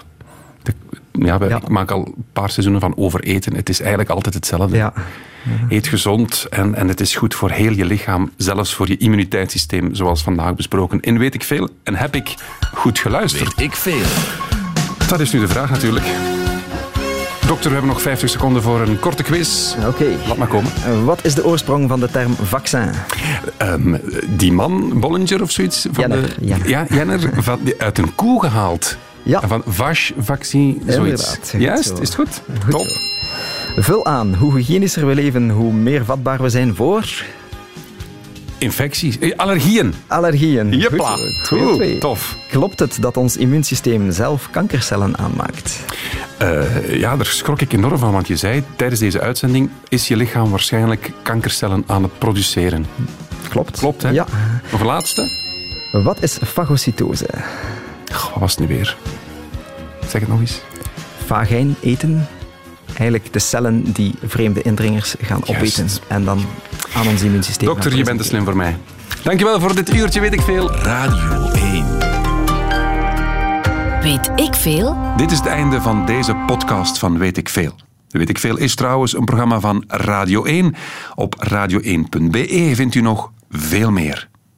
[1.13, 1.55] ja, we- Ja.
[1.57, 3.55] ik maak al een paar seizoenen van overeten.
[3.55, 4.75] Het is eigenlijk altijd hetzelfde.
[4.77, 4.93] Ja.
[5.69, 9.95] Eet gezond en, en het is goed voor heel je lichaam, zelfs voor je immuniteitssysteem,
[9.95, 10.99] zoals vandaag besproken.
[10.99, 12.35] In Weet ik Veel en heb ik
[12.75, 13.55] goed geluisterd.
[13.55, 14.01] Weet ik veel.
[15.07, 16.05] Dat is nu de vraag natuurlijk.
[17.47, 19.75] Dokter, we hebben nog 50 seconden voor een korte quiz.
[19.87, 20.05] Oké.
[20.27, 20.71] Laat maar komen.
[20.85, 22.89] Eh, Wat is de oorsprong van de term vaccin?
[23.57, 23.95] Ehm,
[24.29, 25.81] die man, Bollinger of zoiets?
[25.91, 26.69] Van Jenner, de, Jenner.
[26.69, 28.97] Ja, Jenner, van, uit een koe gehaald.
[29.23, 29.47] Ja.
[29.47, 31.37] Van vache, vaccin, zoiets.
[31.57, 31.93] Juist, zo.
[31.93, 32.41] is het goed?
[32.63, 32.87] Goed Top.
[32.87, 33.81] zo.
[33.81, 34.35] Vul aan.
[34.35, 37.23] Hoe hygiënischer we leven, hoe meer vatbaar we zijn voor
[38.57, 39.93] Infecties, eh, allergieën.
[40.07, 40.73] allergieën.
[40.77, 41.17] Jepla.
[41.43, 42.35] Goed tof.
[42.49, 45.79] Klopt het dat ons immuunsysteem zelf kankercellen aanmaakt?
[46.37, 50.15] Eh, ja, daar schrok ik enorm van, want je zei tijdens deze uitzending is je
[50.15, 52.85] lichaam waarschijnlijk kankercellen aan het produceren.
[53.49, 53.79] Klopt.
[53.79, 54.09] Klopt, hè?
[54.09, 54.25] Ja.
[54.71, 55.29] Nog een laatste?
[55.91, 57.27] Wat is fagocytose?
[58.13, 58.97] Goh, wat was het nu weer?
[60.07, 60.61] Zeg het nog eens.
[61.25, 62.27] Vagijn eten.
[62.87, 65.79] Eigenlijk de cellen die vreemde indringers gaan Juist.
[65.79, 66.45] opeten en dan
[66.95, 68.77] aan ons immuunsysteem Dokter, je bent te slim voor mij.
[69.23, 70.71] Dankjewel voor dit uurtje, weet ik veel.
[70.71, 71.85] Radio 1.
[74.01, 74.97] Weet ik veel?
[75.17, 77.75] Dit is het einde van deze podcast van Weet ik Veel.
[78.09, 80.75] Weet ik Veel is trouwens een programma van Radio 1.
[81.15, 84.29] Op radio1.be vindt u nog veel meer.